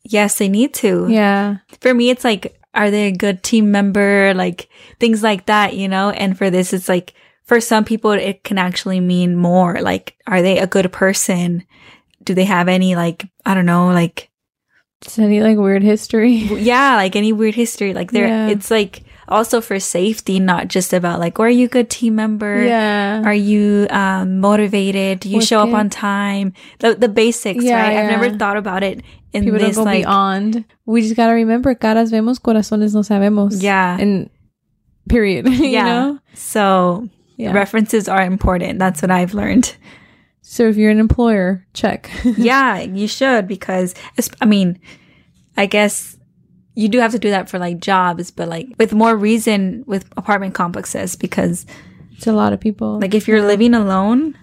yes, 0.02 0.38
they 0.38 0.48
need 0.48 0.72
to. 0.80 1.06
yeah. 1.10 1.58
For 1.82 1.92
me, 1.92 2.08
it's 2.08 2.24
like, 2.24 2.56
are 2.74 2.90
they 2.90 3.08
a 3.08 3.12
good 3.12 3.42
team 3.42 3.70
member? 3.70 4.32
Like 4.34 4.68
things 4.98 5.22
like 5.22 5.46
that, 5.46 5.74
you 5.74 5.88
know? 5.88 6.10
And 6.10 6.36
for 6.36 6.50
this, 6.50 6.72
it's 6.72 6.88
like, 6.88 7.14
for 7.44 7.60
some 7.60 7.84
people, 7.84 8.12
it 8.12 8.44
can 8.44 8.58
actually 8.58 9.00
mean 9.00 9.34
more. 9.34 9.80
Like, 9.80 10.16
are 10.26 10.40
they 10.42 10.58
a 10.58 10.66
good 10.68 10.92
person? 10.92 11.64
Do 12.22 12.32
they 12.34 12.44
have 12.44 12.68
any, 12.68 12.94
like, 12.94 13.26
I 13.44 13.54
don't 13.54 13.66
know, 13.66 13.88
like, 13.88 14.30
any 15.18 15.40
like 15.40 15.56
weird 15.56 15.82
history. 15.82 16.30
yeah, 16.34 16.94
like 16.96 17.16
any 17.16 17.32
weird 17.32 17.54
history? 17.54 17.94
Like, 17.94 18.12
there, 18.12 18.28
Yeah. 18.28 18.48
it's 18.48 18.70
like 18.70 19.02
also 19.30 19.60
for 19.60 19.78
safety, 19.80 20.40
not 20.40 20.68
just 20.68 20.92
about 20.92 21.20
like, 21.20 21.38
are 21.40 21.48
you 21.48 21.66
a 21.66 21.68
good 21.68 21.88
team 21.90 22.14
member? 22.16 22.64
yeah. 22.64 23.22
Are 23.24 23.34
you 23.34 23.86
um, 23.90 24.40
motivated? 24.40 25.20
Do 25.20 25.28
you 25.30 25.40
show 25.40 25.60
up 25.60 25.72
on 25.72 25.88
time? 25.90 26.52
The 26.80 26.94
the 26.94 27.08
basics, 27.08 27.64
Yeah, 27.64 27.80
right? 27.80 27.96
I've 27.96 28.10
never 28.10 28.36
thought 28.36 28.56
about 28.56 28.82
it 28.82 29.02
in 29.32 29.44
People 29.44 29.60
this 29.60 29.76
don't 29.76 29.84
go 29.84 29.90
like 29.90 30.02
beyond. 30.04 30.64
We 30.86 31.02
just 31.02 31.16
gotta 31.16 31.34
remember, 31.34 31.74
caras 31.74 32.10
vemos, 32.10 32.38
corazones 32.40 32.94
no 32.94 33.00
sabemos. 33.02 33.62
yeah, 33.62 33.96
And 34.00 34.28
period. 35.08 35.46
you 35.48 35.66
yeah. 35.68 35.84
know? 35.84 36.18
So 36.34 37.08
Yeah. 37.36 37.52
references 37.52 38.08
are 38.08 38.22
important. 38.22 38.78
That's 38.78 39.00
what 39.02 39.10
I've 39.10 39.34
learned. 39.34 39.74
so 40.42 40.68
if 40.68 40.76
you're 40.76 40.90
an 40.90 40.98
employer, 40.98 41.64
check. 41.74 42.10
yeah, 42.36 42.80
you 42.80 43.06
should 43.06 43.46
because 43.46 43.94
I 44.40 44.46
mean, 44.46 44.78
I 45.56 45.66
guess 45.66 46.16
you 46.74 46.88
do 46.88 46.98
have 46.98 47.12
to 47.12 47.18
do 47.18 47.30
that 47.30 47.48
for 47.50 47.58
like 47.58 47.80
jobs, 47.80 48.30
but 48.30 48.48
like 48.48 48.68
with 48.78 48.92
more 48.92 49.16
reason 49.16 49.84
with 49.86 50.06
apartment 50.16 50.54
complexes 50.54 51.16
because 51.16 51.66
it's 52.12 52.26
a 52.26 52.32
lot 52.32 52.52
of 52.52 52.60
people. 52.60 52.98
like 53.00 53.14
if 53.14 53.26
you're 53.28 53.42
living 53.42 53.74
alone, 53.74 54.36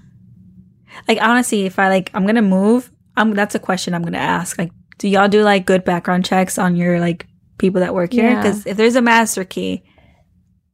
like 1.08 1.20
honestly, 1.22 1.66
if 1.66 1.80
I 1.80 1.90
like 1.90 2.12
I'm 2.14 2.26
gonna 2.26 2.42
move, 2.42 2.92
I'm 3.16 3.34
that's 3.34 3.56
a 3.56 3.60
question 3.60 3.94
I'm 3.94 4.04
gonna 4.04 4.18
ask. 4.18 4.58
Like, 4.58 4.72
do 4.98 5.08
y'all 5.08 5.28
do 5.30 5.44
like 5.44 5.66
good 5.66 5.84
background 5.86 6.26
checks 6.26 6.58
on 6.58 6.76
your 6.76 7.00
like 7.00 7.28
people 7.58 7.82
that 7.82 7.94
work 7.94 8.12
here? 8.14 8.30
Yeah. 8.30 8.36
Because 8.42 8.66
if 8.66 8.78
there's 8.78 8.96
a 8.96 9.02
master 9.02 9.44
key, 9.44 9.84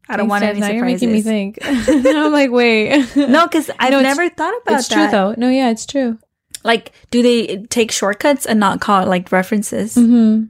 I 0.09 0.17
don't 0.17 0.27
Thanks, 0.27 0.29
want 0.29 0.43
any 0.43 0.59
now 0.59 0.67
surprises. 0.67 1.01
You're 1.01 1.11
making 1.11 1.11
me 1.11 1.21
think. 1.21 1.59
I'm 2.15 2.31
like, 2.31 2.51
wait. 2.51 3.15
No, 3.15 3.45
because 3.47 3.69
I've 3.79 3.91
No, 3.91 4.01
never 4.01 4.27
thought 4.29 4.53
about 4.63 4.79
it's 4.79 4.87
that. 4.89 4.95
true 4.95 5.11
though. 5.11 5.35
No, 5.37 5.49
yeah, 5.49 5.69
it's 5.69 5.85
true. 5.85 6.17
Like, 6.65 6.93
do 7.11 7.21
they 7.21 7.57
take 7.69 7.91
shortcuts 7.91 8.45
and 8.45 8.59
not 8.59 8.79
call 8.81 9.03
it 9.03 9.07
like 9.07 9.31
references? 9.31 9.95
hmm 9.95 10.45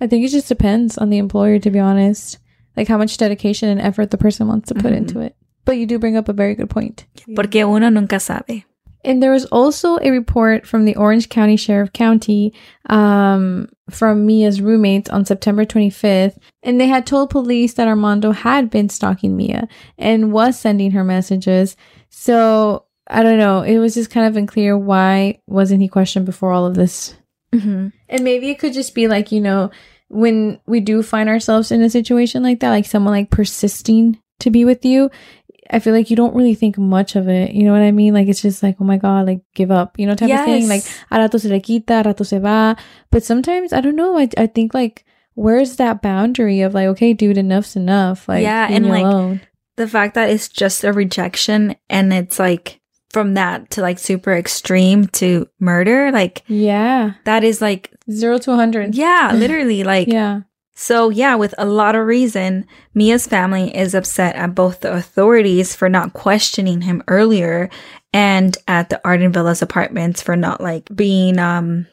I 0.00 0.06
think 0.06 0.24
it 0.24 0.28
just 0.30 0.48
depends 0.48 0.98
on 0.98 1.10
the 1.10 1.18
employer, 1.18 1.58
to 1.60 1.70
be 1.70 1.78
honest. 1.78 2.38
Like 2.76 2.88
how 2.88 2.98
much 2.98 3.16
dedication 3.16 3.68
and 3.70 3.80
effort 3.80 4.10
the 4.10 4.18
person 4.18 4.46
wants 4.48 4.68
to 4.68 4.74
put 4.74 4.92
Mhm. 4.92 4.96
into 4.96 5.20
it. 5.20 5.34
But 5.64 5.78
you 5.78 5.86
do 5.86 5.98
bring 5.98 6.16
up 6.16 6.28
a 6.28 6.32
very 6.34 6.54
good 6.54 6.68
point. 6.70 7.06
Porque 7.34 7.56
uno 7.56 7.88
nunca 7.88 8.20
sabe. 8.20 8.64
And 9.04 9.22
there 9.22 9.30
was 9.30 9.44
also 9.46 9.98
a 10.02 10.10
report 10.10 10.66
from 10.66 10.84
the 10.84 10.96
Orange 10.96 11.28
County 11.28 11.56
Sheriff 11.56 11.92
County 11.92 12.52
um, 12.90 13.68
from 13.88 14.26
Miya's 14.26 14.60
roommates 14.60 15.08
on 15.08 15.24
September 15.24 15.64
25th. 15.64 16.36
And 16.62 16.80
they 16.80 16.88
had 16.88 17.06
told 17.06 17.30
police 17.30 17.74
that 17.74 17.88
Armando 17.88 18.32
had 18.32 18.68
been 18.68 18.88
stalking 18.88 19.36
Miya 19.36 19.68
and 19.96 20.32
was 20.32 20.58
sending 20.58 20.90
her 20.90 21.04
messages. 21.04 21.76
So 22.10 22.84
I 23.08 23.22
don't 23.22 23.38
know. 23.38 23.62
It 23.62 23.78
was 23.78 23.94
just 23.94 24.10
kind 24.10 24.26
of 24.26 24.36
unclear 24.36 24.76
why 24.76 25.38
wasn't 25.46 25.82
he 25.82 25.88
questioned 25.88 26.26
before 26.26 26.52
all 26.52 26.66
of 26.66 26.74
this. 26.74 27.14
Mm-hmm. 27.58 27.88
And 28.08 28.24
maybe 28.24 28.50
it 28.50 28.58
could 28.58 28.72
just 28.72 28.94
be 28.94 29.08
like, 29.08 29.32
you 29.32 29.40
know, 29.40 29.70
when 30.08 30.60
we 30.66 30.80
do 30.80 31.02
find 31.02 31.28
ourselves 31.28 31.72
in 31.72 31.82
a 31.82 31.90
situation 31.90 32.42
like 32.42 32.60
that, 32.60 32.70
like 32.70 32.86
someone 32.86 33.12
like 33.12 33.30
persisting 33.30 34.18
to 34.40 34.50
be 34.50 34.64
with 34.64 34.84
you, 34.84 35.10
I 35.68 35.80
feel 35.80 35.92
like 35.92 36.10
you 36.10 36.16
don't 36.16 36.34
really 36.34 36.54
think 36.54 36.78
much 36.78 37.16
of 37.16 37.28
it. 37.28 37.50
You 37.50 37.64
know 37.64 37.72
what 37.72 37.82
I 37.82 37.90
mean? 37.90 38.14
Like 38.14 38.28
it's 38.28 38.42
just 38.42 38.62
like, 38.62 38.76
oh 38.80 38.84
my 38.84 38.98
God, 38.98 39.26
like 39.26 39.40
give 39.54 39.70
up, 39.72 39.98
you 39.98 40.06
know, 40.06 40.14
type 40.14 40.30
of 40.30 40.44
thing. 40.44 40.68
Like, 40.68 40.84
a 41.10 41.18
rato 41.18 41.40
se 41.40 41.48
le 41.48 41.60
quita, 41.60 42.02
rato 42.04 42.24
se 42.24 42.38
va. 42.38 42.76
But 43.10 43.24
sometimes, 43.24 43.72
I 43.72 43.80
don't 43.80 43.96
know, 43.96 44.16
I, 44.16 44.28
I 44.38 44.46
think 44.46 44.74
like, 44.74 45.04
where's 45.34 45.76
that 45.76 46.02
boundary 46.02 46.60
of 46.60 46.72
like, 46.72 46.86
okay, 46.88 47.12
dude, 47.14 47.36
enough's 47.36 47.74
enough. 47.74 48.28
Like, 48.28 48.42
Yeah, 48.42 48.68
and, 48.70 48.88
like, 48.88 49.04
alone. 49.04 49.40
the 49.74 49.88
fact 49.88 50.14
that 50.14 50.30
it's 50.30 50.48
just 50.48 50.84
a 50.84 50.92
rejection 50.92 51.74
and 51.90 52.12
it's 52.12 52.38
like 52.38 52.80
from 53.16 53.32
that 53.32 53.70
to 53.70 53.80
like 53.80 53.98
super 53.98 54.36
extreme 54.36 55.06
to 55.08 55.48
murder, 55.58 56.12
like 56.12 56.42
Yeah. 56.48 57.12
that 57.24 57.44
is 57.44 57.62
like, 57.62 57.94
Zero 58.10 58.36
to 58.36 58.50
a 58.50 58.56
100. 58.56 58.94
yeah, 58.94 59.32
literally 59.34 59.84
like, 59.84 60.08
Yeah. 60.08 60.40
So, 60.78 61.08
yeah, 61.08 61.36
with 61.36 61.54
a 61.56 61.64
lot 61.64 61.94
of 61.96 62.06
reason, 62.06 62.66
Miya's 62.94 63.26
family 63.26 63.74
is 63.74 63.94
upset 63.94 64.36
at 64.36 64.54
both 64.54 64.80
the 64.80 64.92
authorities 64.92 65.74
for 65.74 65.88
not 65.88 66.12
questioning 66.12 66.82
him 66.82 67.02
earlier 67.08 67.70
and 68.12 68.52
at 68.68 68.90
the 68.90 69.00
Arden 69.02 69.32
Villas 69.32 69.62
apartments 69.62 70.20
for 70.20 70.36
not 70.36 70.60
like 70.60 70.84
being 70.94 71.38
um 71.38 71.86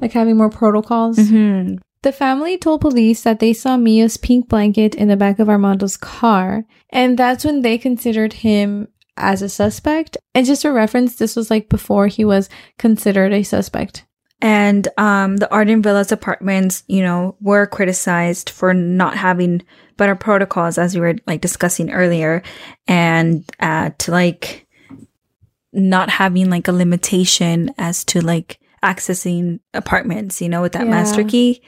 Like 0.00 0.12
having 0.14 0.38
more 0.38 0.48
protocols. 0.48 1.18
mhm. 1.18 1.78
The 2.02 2.12
family 2.12 2.56
told 2.56 2.80
police 2.80 3.22
that 3.24 3.40
they 3.40 3.52
saw 3.52 3.76
Miya's 3.76 4.16
pink 4.16 4.48
blanket 4.48 4.94
in 4.94 5.08
the 5.08 5.16
back 5.16 5.38
of 5.38 5.48
Armando's 5.48 5.98
car, 5.98 6.64
and 6.90 7.18
that's 7.18 7.44
when 7.44 7.60
they 7.60 7.76
considered 7.76 8.32
him 8.32 8.86
as 9.18 9.42
a 9.42 9.48
suspect. 9.48 10.16
And 10.34 10.46
just 10.46 10.64
a 10.64 10.72
reference, 10.72 11.16
this 11.16 11.36
was 11.36 11.50
like 11.50 11.68
before 11.68 12.06
he 12.06 12.24
was 12.24 12.48
considered 12.78 13.32
a 13.32 13.42
suspect. 13.42 14.04
and 14.40 14.86
um 14.98 15.36
the 15.38 15.50
Arden 15.50 15.82
Villas 15.82 16.12
apartments, 16.12 16.84
you 16.86 17.02
know, 17.02 17.34
were 17.40 17.66
criticized 17.66 18.50
for 18.50 18.72
not 18.72 19.16
having 19.16 19.62
better 19.96 20.14
protocols 20.14 20.78
as 20.78 20.94
we 20.94 21.00
were 21.00 21.16
like 21.26 21.40
discussing 21.40 21.90
earlier 21.90 22.42
and 22.86 23.44
uh 23.58 23.90
to 23.98 24.12
like 24.12 24.66
not 25.72 26.08
having 26.10 26.50
like 26.50 26.68
a 26.68 26.72
limitation 26.72 27.74
as 27.78 28.04
to 28.04 28.20
like 28.20 28.58
accessing 28.82 29.58
apartments, 29.74 30.40
you 30.40 30.48
know, 30.48 30.62
with 30.62 30.72
that 30.72 30.84
Yeah. 30.86 30.90
master 30.90 31.24
key. 31.24 31.62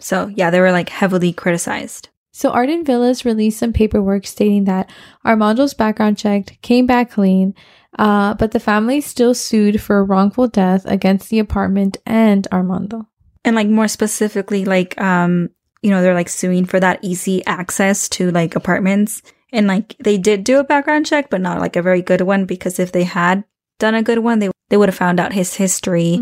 So 0.00 0.26
yeah, 0.34 0.50
they 0.50 0.60
were 0.60 0.72
like 0.72 0.88
heavily 0.88 1.32
criticized. 1.32 2.08
So 2.32 2.50
Arden 2.50 2.84
Villas 2.84 3.24
released 3.24 3.58
some 3.58 3.72
paperwork 3.72 4.26
stating 4.26 4.64
that 4.64 4.90
Armando's 5.24 5.74
background 5.74 6.18
check 6.18 6.58
came 6.62 6.86
back 6.86 7.10
clean, 7.10 7.54
uh, 7.98 8.34
but 8.34 8.52
the 8.52 8.60
family 8.60 9.00
still 9.00 9.34
sued 9.34 9.80
for 9.80 9.98
a 9.98 10.04
wrongful 10.04 10.46
death 10.46 10.84
against 10.86 11.30
the 11.30 11.38
apartment 11.38 11.96
and 12.06 12.46
Armando. 12.52 13.08
And 13.44 13.56
like 13.56 13.68
more 13.68 13.88
specifically, 13.88 14.64
like 14.64 15.00
um, 15.00 15.50
you 15.82 15.90
know, 15.90 16.02
they're 16.02 16.14
like 16.14 16.28
suing 16.28 16.64
for 16.64 16.80
that 16.80 17.00
easy 17.02 17.44
access 17.46 18.08
to 18.10 18.30
like 18.30 18.56
apartments. 18.56 19.22
And 19.52 19.66
like 19.66 19.96
they 19.98 20.18
did 20.18 20.44
do 20.44 20.58
a 20.58 20.64
background 20.64 21.06
check, 21.06 21.30
but 21.30 21.40
not 21.40 21.60
like 21.60 21.76
a 21.76 21.82
very 21.82 22.02
good 22.02 22.20
one 22.20 22.44
because 22.44 22.78
if 22.78 22.92
they 22.92 23.04
had 23.04 23.44
done 23.78 23.94
a 23.94 24.02
good 24.02 24.18
one, 24.18 24.40
they 24.40 24.50
they 24.68 24.76
would 24.76 24.88
have 24.88 24.96
found 24.96 25.18
out 25.18 25.32
his 25.32 25.54
history 25.54 26.18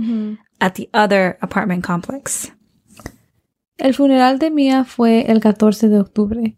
at 0.61 0.77
the 0.77 0.89
other 0.95 1.39
apartment 1.43 1.83
complex. 1.85 2.51
El 3.79 3.95
funeral 3.95 4.39
de 4.39 4.51
Mia 4.51 4.85
fue 4.85 5.31
el 5.31 5.41
14 5.41 5.89
de 5.89 6.01
octubre. 6.01 6.57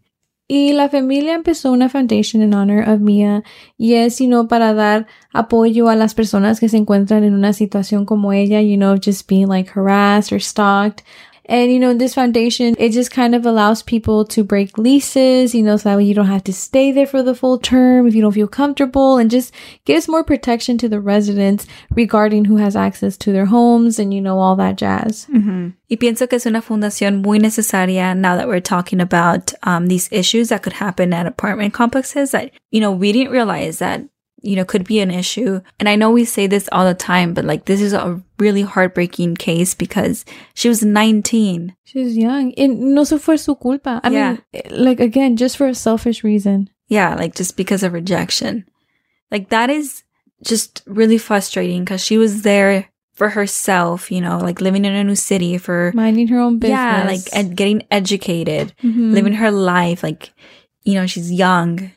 Y 0.51 0.73
la 0.73 0.89
familia 0.89 1.35
empezó 1.35 1.71
una 1.71 1.89
foundation 1.89 2.41
in 2.41 2.55
honor 2.55 2.89
of 2.89 3.01
Mia 3.01 3.43
y 3.77 3.93
es, 3.93 4.17
know, 4.17 4.47
para 4.47 4.73
dar 4.73 5.05
apoyo 5.31 5.89
a 5.89 5.95
las 5.95 6.15
personas 6.15 6.59
que 6.59 6.69
se 6.69 6.77
encuentran 6.77 7.23
en 7.23 7.35
una 7.35 7.53
situación 7.53 8.03
como 8.05 8.33
ella, 8.33 8.59
you 8.61 8.75
know, 8.75 8.95
just 8.95 9.29
being 9.29 9.47
like 9.47 9.69
harassed 9.75 10.33
or 10.33 10.41
stalked. 10.41 11.03
And, 11.49 11.71
you 11.71 11.79
know, 11.79 11.95
this 11.95 12.13
foundation, 12.13 12.75
it 12.77 12.91
just 12.91 13.09
kind 13.09 13.33
of 13.33 13.43
allows 13.43 13.81
people 13.81 14.23
to 14.25 14.43
break 14.43 14.77
leases, 14.77 15.55
you 15.55 15.63
know, 15.63 15.77
so 15.77 15.89
that 15.89 15.97
way 15.97 16.03
you 16.03 16.13
don't 16.13 16.27
have 16.27 16.43
to 16.43 16.53
stay 16.53 16.91
there 16.91 17.07
for 17.07 17.23
the 17.23 17.33
full 17.33 17.57
term 17.57 18.05
if 18.05 18.13
you 18.13 18.21
don't 18.21 18.33
feel 18.33 18.47
comfortable 18.47 19.17
and 19.17 19.31
just 19.31 19.51
gives 19.83 20.07
more 20.07 20.23
protection 20.23 20.77
to 20.77 20.87
the 20.87 20.99
residents 20.99 21.65
regarding 21.89 22.45
who 22.45 22.57
has 22.57 22.75
access 22.75 23.17
to 23.17 23.31
their 23.31 23.47
homes 23.47 23.97
and, 23.97 24.13
you 24.13 24.21
know, 24.21 24.37
all 24.37 24.55
that 24.57 24.77
jazz. 24.77 25.25
Y 25.89 25.97
pienso 25.97 26.29
que 26.29 26.35
es 26.35 26.45
una 26.45 26.61
fundación 26.61 27.23
muy 27.23 27.39
necesaria 27.39 28.15
now 28.15 28.37
that 28.37 28.47
we're 28.47 28.59
talking 28.61 29.01
about 29.01 29.51
um, 29.63 29.87
these 29.87 30.07
issues 30.11 30.49
that 30.49 30.61
could 30.61 30.73
happen 30.73 31.11
at 31.13 31.25
apartment 31.25 31.73
complexes 31.73 32.29
that, 32.29 32.51
you 32.69 32.79
know, 32.79 32.91
we 32.91 33.11
didn't 33.11 33.31
realize 33.31 33.79
that, 33.79 34.01
you 34.41 34.55
know, 34.55 34.63
could 34.65 34.85
be 34.85 34.99
an 34.99 35.11
issue. 35.11 35.61
And 35.79 35.89
I 35.89 35.95
know 35.95 36.11
we 36.11 36.25
say 36.25 36.47
this 36.47 36.69
all 36.71 36.85
the 36.85 36.93
time, 36.93 37.33
but 37.33 37.45
like 37.45 37.65
this 37.65 37.81
is 37.81 37.93
a 37.93 38.21
really 38.37 38.61
heartbreaking 38.61 39.35
case 39.35 39.75
because 39.75 40.23
she 40.53 40.69
was 40.69 40.83
19. 40.83 41.75
She's 41.83 42.15
young. 42.17 42.53
And 42.55 42.95
no 42.95 43.03
se 43.03 43.17
fue 43.17 43.37
su 43.37 43.55
culpa. 43.55 43.99
I 44.03 44.09
Yeah. 44.09 44.37
mean, 44.53 44.63
like, 44.71 44.99
again, 44.99 45.35
just 45.37 45.57
for 45.57 45.67
a 45.67 45.75
selfish 45.75 46.23
reason. 46.23 46.69
Yeah, 46.87 47.15
like 47.15 47.35
just 47.35 47.57
because 47.57 47.83
of 47.83 47.93
rejection. 47.93 48.65
Like 49.31 49.49
that 49.49 49.69
is 49.69 50.03
just 50.43 50.81
really 50.87 51.17
frustrating 51.17 51.83
because 51.83 52.01
she 52.03 52.17
was 52.17 52.41
there 52.43 52.85
for 53.13 53.29
herself, 53.29 54.09
you 54.09 54.21
know, 54.21 54.37
like 54.39 54.61
living 54.61 54.85
in 54.85 54.93
a 54.95 55.03
new 55.03 55.15
city 55.15 55.57
for, 55.57 55.91
Minding 55.93 56.29
her 56.29 56.39
own 56.39 56.57
business. 56.59 56.77
yeah, 56.79 57.03
like 57.05 57.21
ed- 57.33 57.55
getting 57.57 57.83
educated. 57.91 58.73
Mhm. 58.81 59.11
living 59.13 59.33
her 59.33 59.51
life 59.51 60.01
like 60.01 60.31
you 60.85 60.93
know 60.95 61.05
she's 61.05 61.29
young 61.29 61.91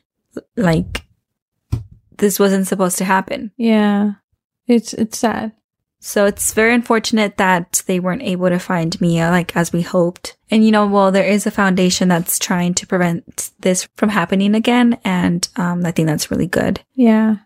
like 0.57 1.05
this 2.23 2.39
wasn't 2.39 2.67
supposed 2.67 2.97
to 2.99 3.05
happen 3.05 3.51
Yeah. 3.59 4.13
It's, 4.67 4.95
it's 4.95 5.19
sad. 5.19 5.53
So 6.05 6.25
it's 6.27 6.53
very 6.55 6.73
unfortunate 6.75 7.37
that 7.37 7.83
they 7.87 8.01
weren't 8.01 8.23
able 8.23 8.49
to 8.49 8.59
find 8.59 8.99
Miya 9.01 9.31
like 9.31 9.55
as 9.57 9.73
we 9.73 9.83
hoped. 9.83 10.37
And 10.51 10.65
you 10.65 10.71
know, 10.73 10.87
well, 10.87 11.13
there 11.13 11.27
is 11.29 11.47
a 11.47 11.51
foundation 11.51 12.09
that's 12.09 12.39
trying 12.39 12.75
to 12.75 12.87
prevent 12.87 13.51
this 13.61 13.89
from 13.97 14.09
happening 14.09 14.55
again. 14.57 14.99
And 15.05 15.47
um, 15.57 15.85
I 15.87 15.93
think 15.93 16.09
that's 16.09 16.31
really 16.31 16.49
good. 16.49 16.81
Yeah. 16.95 17.37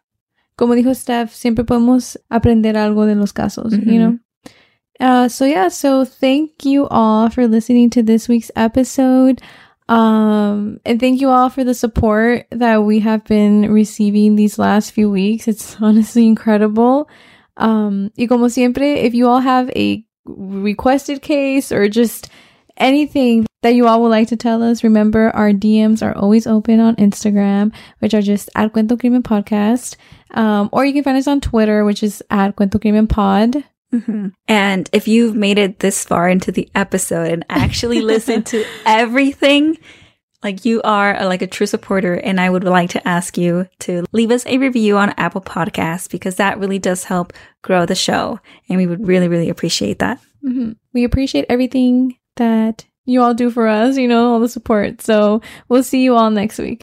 Como 0.56 0.74
dijo 0.74 0.94
Steph, 0.96 1.34
siempre 1.34 1.64
podemos 1.64 2.16
aprender 2.30 2.74
algo 2.76 3.06
de 3.06 3.14
los 3.14 3.32
casos, 3.32 3.72
you 3.72 3.78
Mhm. 3.92 3.98
know? 3.98 4.18
Uh, 5.00 5.28
so 5.28 5.44
yeah, 5.44 5.68
so 5.68 6.04
thank 6.06 6.64
you 6.64 6.86
all 6.88 7.28
for 7.28 7.46
listening 7.46 7.90
to 7.90 8.02
this 8.02 8.26
week's 8.28 8.50
episode. 8.56 9.42
Um, 9.88 10.80
and 10.84 10.98
thank 10.98 11.20
you 11.20 11.28
all 11.28 11.48
for 11.48 11.62
the 11.62 11.74
support 11.74 12.46
that 12.50 12.82
we 12.82 13.00
have 13.00 13.24
been 13.24 13.72
receiving 13.72 14.34
these 14.34 14.58
last 14.58 14.90
few 14.90 15.10
weeks. 15.10 15.46
It's 15.46 15.76
honestly 15.80 16.26
incredible. 16.26 17.08
Um, 17.56 18.10
y 18.18 18.26
como 18.26 18.48
siempre, 18.48 18.94
if 18.94 19.14
you 19.14 19.28
all 19.28 19.40
have 19.40 19.70
a 19.70 20.04
requested 20.24 21.22
case 21.22 21.72
or 21.72 21.88
just 21.88 22.28
anything 22.76 23.46
that 23.62 23.74
you 23.74 23.86
all 23.86 24.02
would 24.02 24.10
like 24.10 24.28
to 24.28 24.36
tell 24.36 24.62
us, 24.62 24.84
remember 24.84 25.30
our 25.30 25.50
DMs 25.50 26.02
are 26.02 26.16
always 26.16 26.46
open 26.46 26.80
on 26.80 26.96
Instagram, 26.96 27.72
which 28.00 28.12
are 28.12 28.22
just 28.22 28.50
at 28.54 28.72
Cuento 28.72 28.98
Crimen 28.98 29.22
Podcast. 29.22 29.96
Um, 30.32 30.68
or 30.72 30.84
you 30.84 30.92
can 30.92 31.04
find 31.04 31.16
us 31.16 31.28
on 31.28 31.40
Twitter, 31.40 31.84
which 31.84 32.02
is 32.02 32.22
at 32.28 32.56
Cuento 32.56 32.80
Crimen 32.80 33.06
Pod. 33.06 33.64
Mhm. 33.92 34.32
And 34.48 34.90
if 34.92 35.06
you've 35.08 35.36
made 35.36 35.58
it 35.58 35.78
this 35.78 36.04
far 36.04 36.28
into 36.28 36.50
the 36.52 36.68
episode 36.74 37.30
and 37.30 37.44
actually 37.48 38.00
listened 38.00 38.46
to 38.46 38.64
everything, 38.86 39.78
like 40.42 40.64
you 40.64 40.82
are 40.82 41.16
a, 41.16 41.24
like 41.26 41.42
a 41.42 41.46
true 41.46 41.66
supporter, 41.66 42.14
and 42.14 42.40
I 42.40 42.50
would 42.50 42.64
like 42.64 42.90
to 42.90 43.08
ask 43.08 43.38
you 43.38 43.66
to 43.80 44.04
leave 44.12 44.30
us 44.30 44.44
a 44.46 44.58
review 44.58 44.96
on 44.98 45.14
Apple 45.16 45.40
Podcasts 45.40 46.10
because 46.10 46.36
that 46.36 46.58
really 46.58 46.78
does 46.78 47.04
help 47.04 47.32
grow 47.62 47.86
the 47.86 47.94
show, 47.94 48.40
and 48.68 48.78
we 48.78 48.86
would 48.86 49.06
really, 49.06 49.28
really 49.28 49.48
appreciate 49.48 49.98
that. 50.00 50.20
hmm 50.42 50.72
We 50.92 51.04
appreciate 51.04 51.46
everything 51.48 52.16
that 52.36 52.84
you 53.06 53.22
all 53.22 53.34
do 53.34 53.50
for 53.50 53.66
us, 53.68 53.96
you 53.96 54.08
know, 54.08 54.32
all 54.32 54.40
the 54.40 54.48
support. 54.48 55.00
So 55.00 55.40
we'll 55.68 55.82
see 55.84 56.02
you 56.02 56.14
all 56.16 56.30
next 56.30 56.58
week. 56.58 56.82